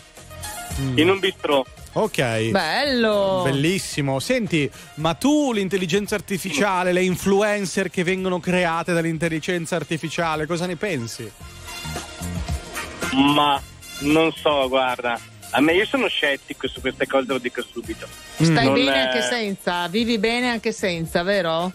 [0.95, 1.65] In un bistrò.
[1.94, 2.49] Ok.
[2.52, 3.41] Bello.
[3.44, 4.20] Bellissimo.
[4.20, 11.30] Senti, ma tu l'intelligenza artificiale, le influencer che vengono create dall'intelligenza artificiale, cosa ne pensi?
[13.14, 13.61] Ma
[14.02, 15.20] non so, guarda.
[15.52, 18.07] A me io sono scettico su queste cose, lo dico subito.
[18.36, 21.72] Stai Non bene è- anche senza, vivi bene anche senza, vero?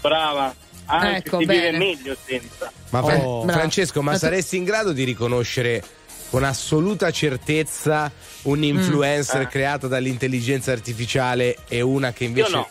[0.00, 0.54] Brava.
[0.86, 1.76] Anzi, Ecco, si vive bene.
[1.78, 2.72] meglio senza.
[2.90, 3.46] Ma Oh.
[3.46, 5.84] Francesco, ma Ma saresti in grado di riconoscere
[6.30, 8.10] con assoluta certezza
[8.42, 9.50] un influencer Mm.
[9.50, 12.68] creato dall'intelligenza artificiale e una che invece Io no.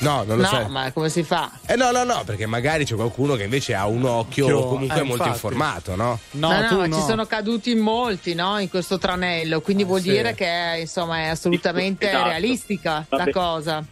[0.00, 0.68] No, non lo no, sai.
[0.70, 1.50] ma come si fa?
[1.66, 4.98] Eh no, no, no, perché magari c'è qualcuno che invece ha un occhio Occhio, comunque
[4.98, 5.28] eh, molto infatti.
[5.28, 6.18] informato, no?
[6.32, 6.96] No, no, no, tu ma no.
[6.96, 10.08] ci sono caduti molti no, in questo tranello, quindi vuol sì.
[10.12, 12.28] dire che insomma è assolutamente Esatto.
[12.28, 13.30] realistica la Vabbè.
[13.30, 13.84] cosa.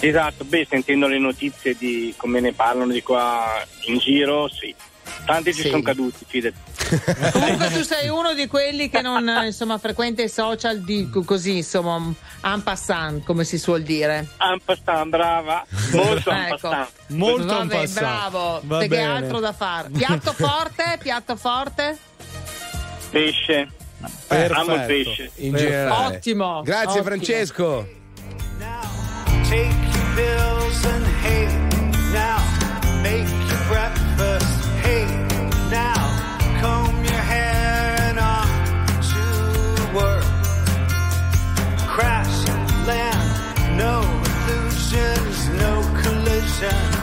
[0.00, 4.74] Esatto, beh, sentendo le notizie di come ne parlano di qua in giro, sì.
[5.24, 5.68] Tanti ci Sì.
[5.70, 6.56] sono caduti, fidati.
[7.32, 12.12] Comunque tu sei uno di quelli che non insomma frequenta i social di così, insomma,
[12.42, 14.26] en passant, come si suol dire.
[14.38, 15.64] En passant, brava.
[15.92, 16.68] Molto en Ecco.
[16.68, 16.88] passant.
[17.08, 18.00] Molto Vabbè, en passant.
[18.00, 18.60] bravo.
[18.64, 19.04] Va Perché bene.
[19.16, 19.90] altro da fare?
[19.90, 21.98] Piatto forte, piatto forte?
[23.10, 23.68] Pesce.
[24.28, 24.60] Perfetto.
[24.60, 25.30] Amo il pesce.
[25.36, 26.16] In generale.
[26.16, 26.62] Ottimo.
[26.62, 27.04] Grazie ottimo.
[27.04, 27.88] Francesco.
[29.48, 31.46] Take your pills and hey,
[32.12, 32.38] now
[33.02, 34.57] make your breakfast.
[46.60, 46.97] ocean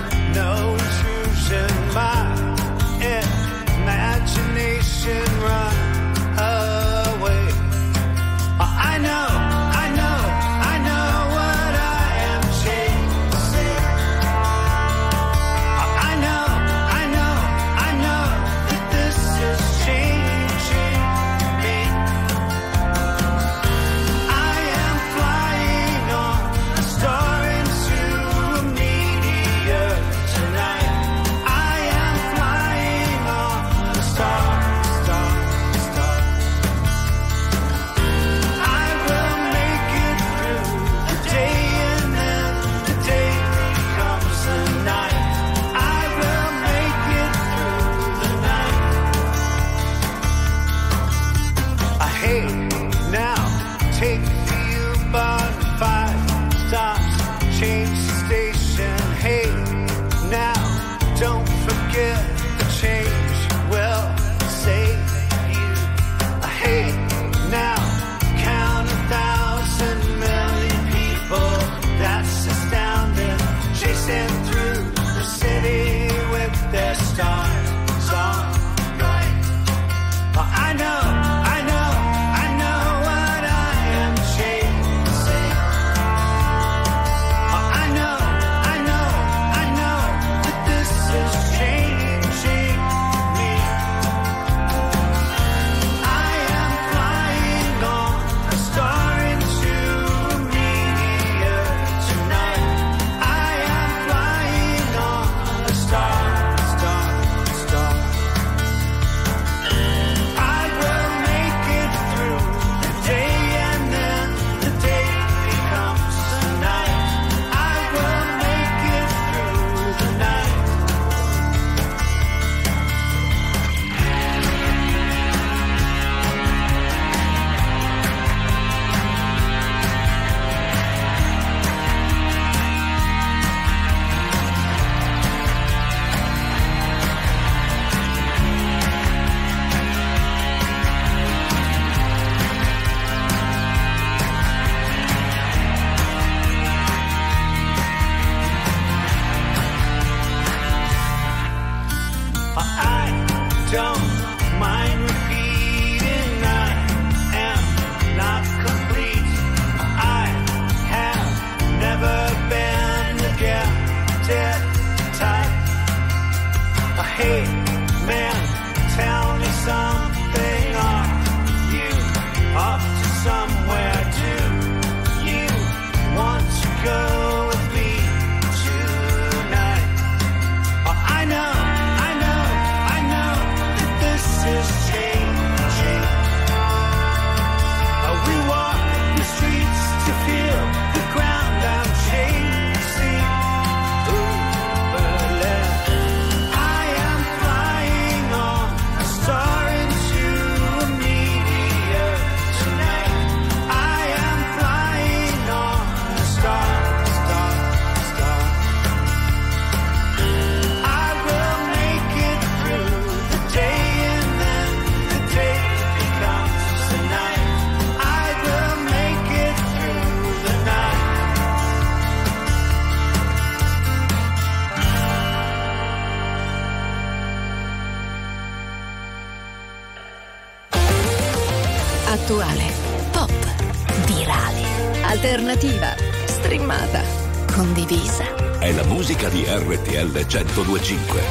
[240.11, 241.21] RTL 1025.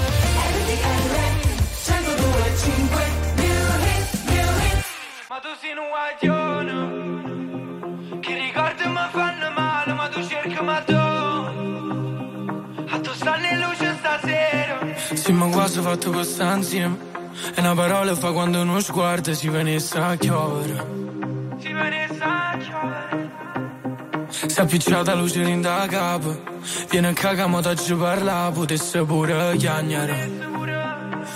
[5.28, 6.76] Ma tu sei un guaglione
[8.20, 11.50] Che ricordi mi fanno male Ma tu cerchi ma tu A
[13.00, 14.78] tu stanno in luce stasera
[15.14, 16.96] Sì, ma quasi fatto questa insieme.
[17.54, 21.03] E una parola fa quando uno sguardo si venisse a chiovere.
[24.34, 26.42] Si è appicciata luce in da capo.
[26.90, 30.30] Viene a cagare, ma ti parla, potesse pure chiagnare.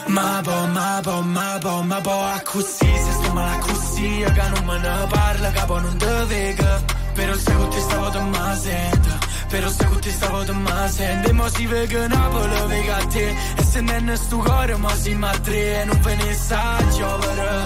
[0.07, 4.49] Ma po, ma po, ma po, ma po, a così, se sto male così, che
[4.55, 6.83] non me ne parla, capo non te vega.
[7.15, 9.09] Però se con te stavo te ma sento,
[9.49, 11.29] però se con te stavo te ma sento.
[11.29, 14.95] E mo si vega Napoli, vega a te, e se non è sto cuore, ma
[14.95, 17.65] si ma tre, e non ve ne sa chiovere,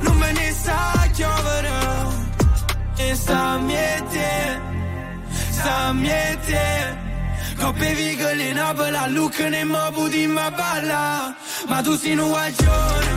[0.00, 2.28] non ve ne sa chiovere.
[2.96, 4.69] E sta miete, sta
[5.92, 6.98] miete.
[7.58, 11.34] Coppe vigole in Napoli, a Lucca ne mo puti ma balla.
[11.68, 13.14] Ma tu sei un guaglione,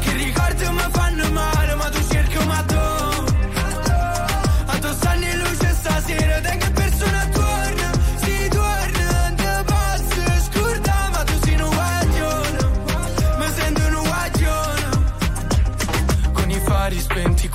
[0.00, 2.84] che ricordi mi fanno male, ma tu cerchi ma tu.
[4.66, 6.70] A tu stanno in luce stasera, te che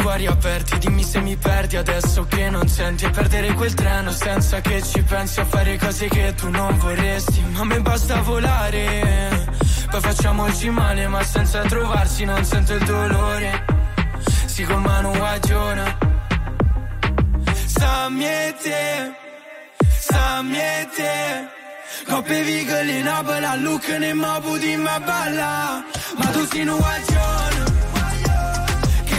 [0.10, 3.74] spenti, i cuori aperti, dimmi se mi perdi adesso che non senti e perdere quel
[3.74, 7.42] treno senza che ci pensi a fare cose che tu non vorresti.
[7.52, 9.48] Ma a me basta volare,
[9.90, 13.66] poi facciamoci male, ma senza trovarsi non sento il dolore.
[14.46, 15.98] Si con mano guagiona.
[17.66, 19.18] Sta miete.
[22.08, 25.84] Coppe vigole in Napoli, a Lucca ne mo puti ma balla.
[26.18, 27.30] Ma tu sei un guagione
[27.89, 27.89] che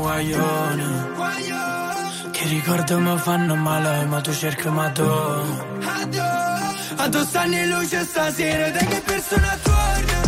[0.00, 1.14] guaglione.
[2.30, 5.08] Che ricordo mi fanno male, ma tu cerchi ma tu.
[6.96, 10.25] Addosso anni luce stasera, da che persona torna?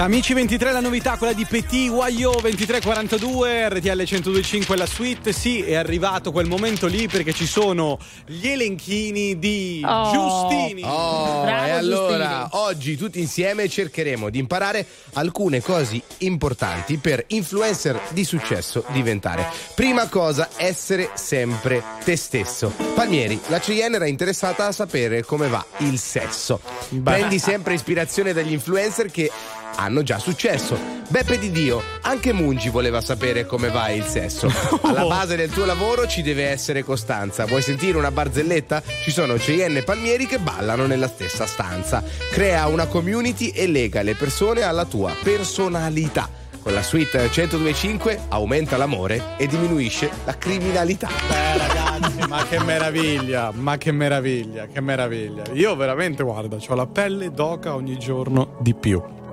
[0.00, 5.30] Da Amici 23 la novità, quella di Petit Wayo 2342, RTL 1025 la suite.
[5.30, 10.10] Sì, è arrivato quel momento lì perché ci sono gli elenchini di Oh.
[10.10, 10.82] Giustini.
[10.86, 12.64] Oh, Bravo, e allora Giustini.
[12.64, 19.46] oggi tutti insieme cercheremo di imparare alcune cose importanti per influencer di successo diventare.
[19.74, 22.72] Prima cosa, essere sempre te stesso.
[22.94, 26.58] Palmieri, la Cheyenne era interessata a sapere come va il sesso.
[27.02, 29.30] Prendi sempre ispirazione dagli influencer che
[29.76, 30.98] hanno già successo.
[31.08, 34.50] Beppe di Dio, anche Mungi voleva sapere come va il sesso.
[34.82, 37.46] Alla base del tuo lavoro ci deve essere costanza.
[37.46, 38.82] Vuoi sentire una barzelletta?
[39.02, 42.02] Ci sono Cheyenne e Palmieri che ballano nella stessa stanza.
[42.30, 46.40] Crea una community e lega le persone alla tua personalità.
[46.62, 51.08] Con la suite 1025 aumenta l'amore e diminuisce la criminalità.
[51.08, 55.44] Eh, ragazzi, ma che meraviglia, ma che meraviglia, che meraviglia.
[55.54, 59.02] Io veramente, guarda, ho la pelle d'oca ogni giorno di più.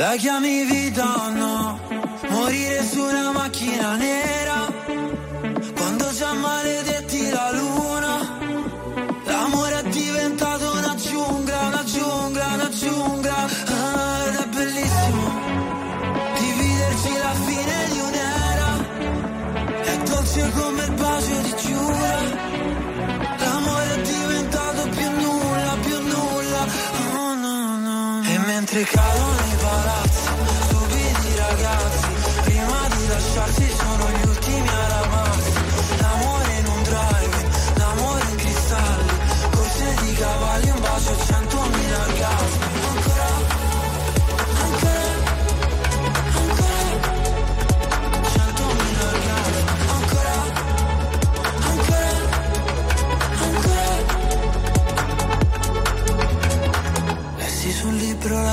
[0.00, 1.78] La chiami vita o no?
[2.30, 4.72] Morire su una macchina nera.
[5.76, 8.12] Quando già maledetti la luna.
[9.26, 13.36] L'amore è diventato una giungla, una giungla, una giungla.
[13.36, 15.24] Ah, Ed è bellissimo
[16.38, 18.70] Dividerci la fine di un'era.
[19.82, 22.14] È dolce come il bacio di Giura.
[23.36, 26.62] L'amore è diventato più nulla, più nulla.
[27.18, 29.09] Oh no no E mentre cadono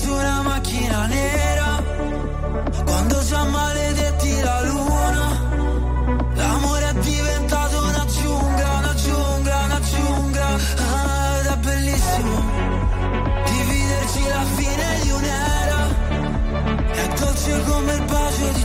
[0.00, 1.82] Su una macchina nera
[2.84, 5.28] Quando già maledetti la luna
[6.36, 10.46] L'amore è diventato una giungla, una giungla, una giungla.
[10.46, 12.34] Ah, Ed è bellissimo
[13.44, 15.80] Dividerci la fine di un'era
[16.92, 18.64] È dolce come il bacio di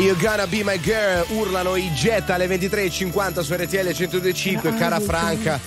[0.00, 1.26] Are you gonna be my girl?
[1.28, 5.60] Urlano i Jet alle 23.50 su RTL 1025, cara Franca.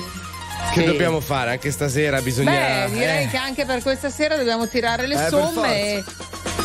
[0.74, 0.86] Che Sì.
[0.86, 1.52] dobbiamo fare?
[1.52, 2.86] Anche stasera bisogna.
[2.86, 3.28] Beh, direi eh.
[3.30, 5.76] che anche per questa sera dobbiamo tirare le Eh, somme.
[5.98, 6.04] e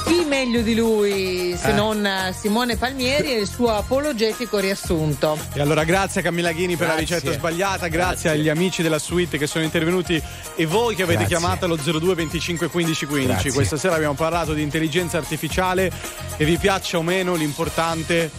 [0.09, 1.73] Chi meglio di lui se Eh.
[1.73, 5.39] non eh, Simone Palmieri e il suo apologetico riassunto.
[5.53, 7.17] E allora grazie a Camilla Ghini per la Grazie.
[7.17, 8.31] ricetta sbagliata, grazie, Grazie.
[8.31, 10.20] agli amici della suite che sono intervenuti
[10.55, 11.37] e voi che avete Grazie.
[11.39, 13.33] chiamato allo 02 25 15 15.
[13.33, 13.53] Grazie.
[13.53, 15.91] Questa sera abbiamo parlato di intelligenza artificiale
[16.37, 18.31] e vi piaccia o meno l'importante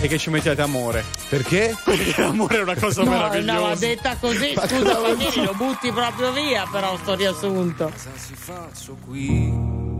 [0.00, 1.04] è che ci mettiate amore.
[1.28, 1.74] Perché?
[1.84, 3.68] Perché l'amore è una cosa No, meravigliosa.
[3.68, 7.92] no, detta così, Ma scusa cosa Palmieri, lo butti proprio via, però sto riassunto.
[8.16, 9.99] si faccio qui?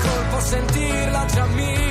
[0.00, 1.85] colpo sentirla già mia.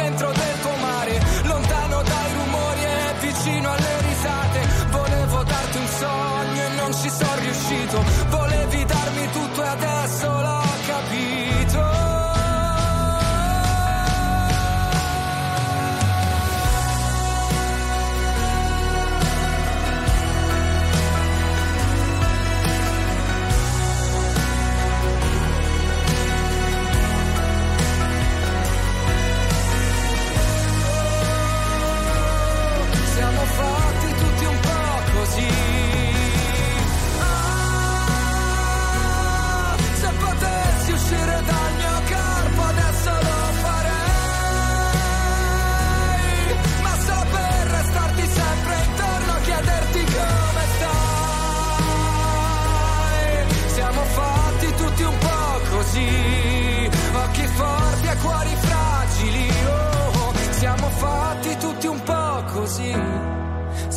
[0.00, 0.49] centrodestra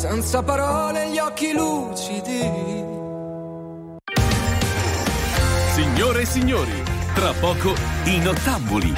[0.06, 2.40] senza parole gli occhi lucidi.
[5.72, 6.82] Signore e signori,
[7.14, 7.74] tra poco
[8.04, 8.94] i nottamboli.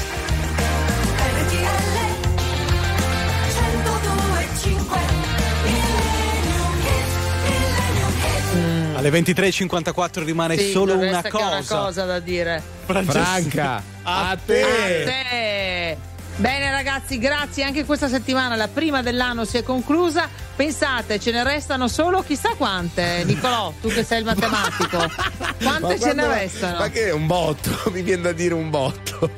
[8.96, 11.46] Alle 23.54 rimane sì, solo una cosa.
[11.46, 12.60] una cosa da dire.
[12.84, 14.62] Francesca, Franca, a te.
[14.62, 14.66] A
[15.04, 15.98] te.
[16.34, 17.62] Bene ragazzi, grazie.
[17.62, 20.45] Anche questa settimana, la prima dell'anno, si è conclusa.
[20.56, 24.96] Pensate, ce ne restano solo chissà quante, Nicolò, tu che sei il matematico.
[25.62, 26.78] Quante ma ce ne restano?
[26.78, 29.30] Ma che è un botto, mi viene da dire un botto.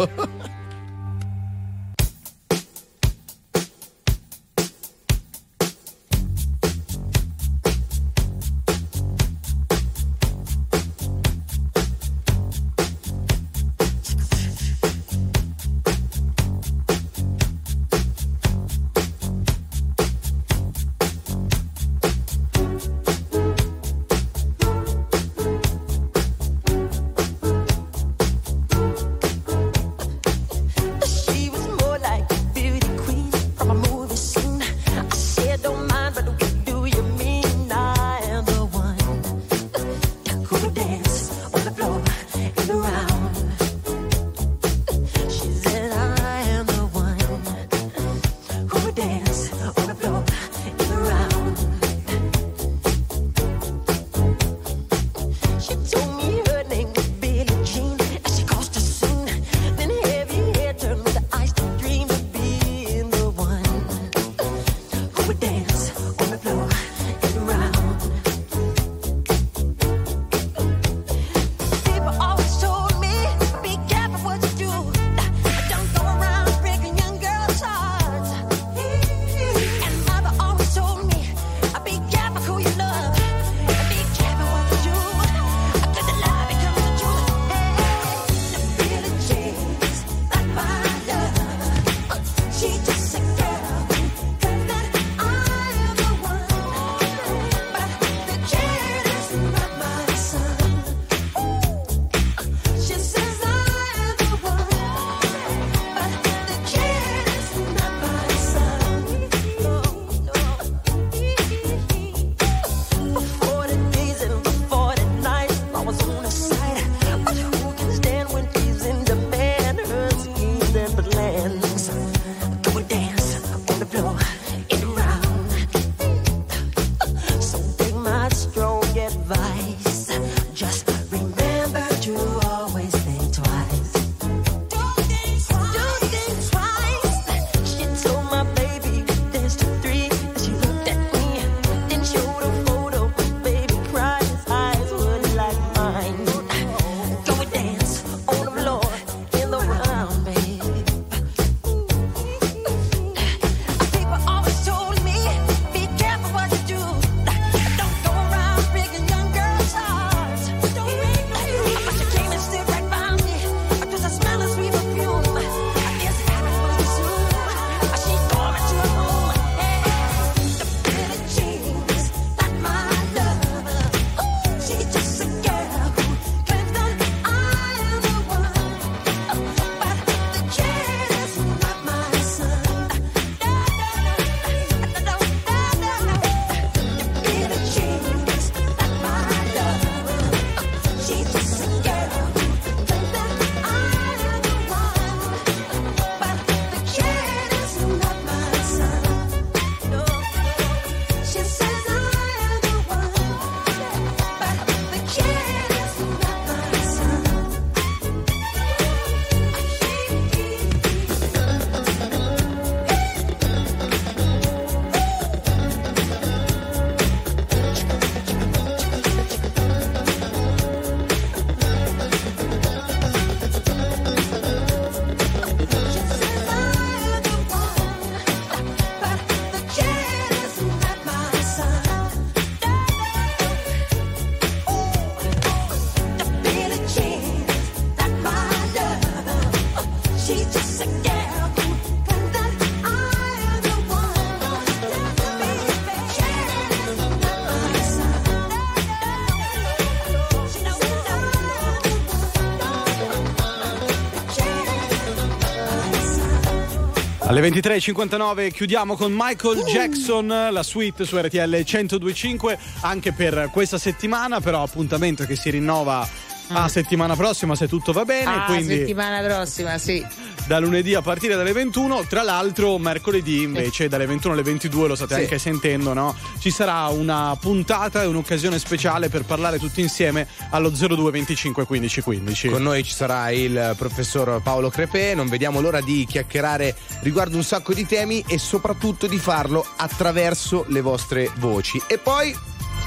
[257.39, 264.41] Alle 23.59 chiudiamo con Michael Jackson, la suite su RTL 1025 anche per questa settimana,
[264.41, 266.05] però appuntamento che si rinnova
[266.50, 268.25] a settimana prossima se tutto va bene.
[268.25, 270.05] Ah, quindi settimana prossima, sì.
[270.47, 274.94] da lunedì a partire dalle 21, tra l'altro mercoledì invece dalle 21 alle 22, lo
[274.94, 275.20] state Sì.
[275.20, 276.17] anche sentendo, no?
[276.39, 282.00] Ci sarà una puntata e un'occasione speciale per parlare tutti insieme allo 02 25 15
[282.00, 282.49] 15.
[282.49, 287.44] Con noi ci sarà il professor Paolo Crepè, non vediamo l'ora di chiacchierare riguardo un
[287.44, 291.80] sacco di temi e soprattutto di farlo attraverso le vostre voci.
[291.86, 292.36] E poi,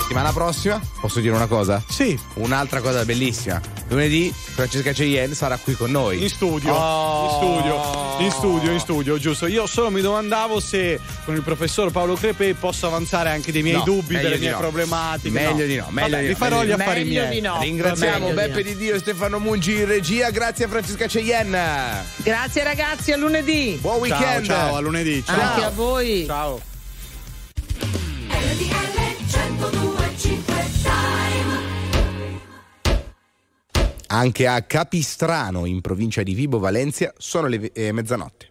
[0.01, 1.81] settimana prossima, posso dire una cosa?
[1.87, 2.17] Sì.
[2.35, 3.59] Un'altra cosa bellissima.
[3.87, 6.21] Lunedì Francesca Cheyenne sarà qui con noi.
[6.21, 7.23] In studio, Oh.
[7.23, 9.47] in studio, in studio, in studio, giusto.
[9.47, 10.99] Io solo mi domandavo se
[11.31, 14.57] con il professor Paolo Crepe posso avanzare anche dei miei No, dubbi, delle mie no.
[14.57, 15.29] problematiche.
[15.29, 16.83] Meglio di no, meglio Vabbè, di vi no, farò meglio gli no.
[16.83, 17.33] affari Meglio miei.
[17.33, 17.59] di no.
[17.61, 18.69] Ringraziamo Meglio di Beppe no.
[18.69, 22.03] Di Dio e Stefano Mungi in regia, grazie a Francesca Cheyenne.
[22.17, 23.77] Grazie ragazzi, a lunedì.
[23.79, 24.45] Buon weekend.
[24.45, 25.23] Ciao, ciao, a lunedì.
[25.25, 25.39] Ciao.
[25.39, 26.25] Anche a voi.
[26.25, 26.61] Ciao.
[34.07, 38.49] Anche a Capistrano, in provincia di Vibo Valencia, sono le eh, mezzanotte.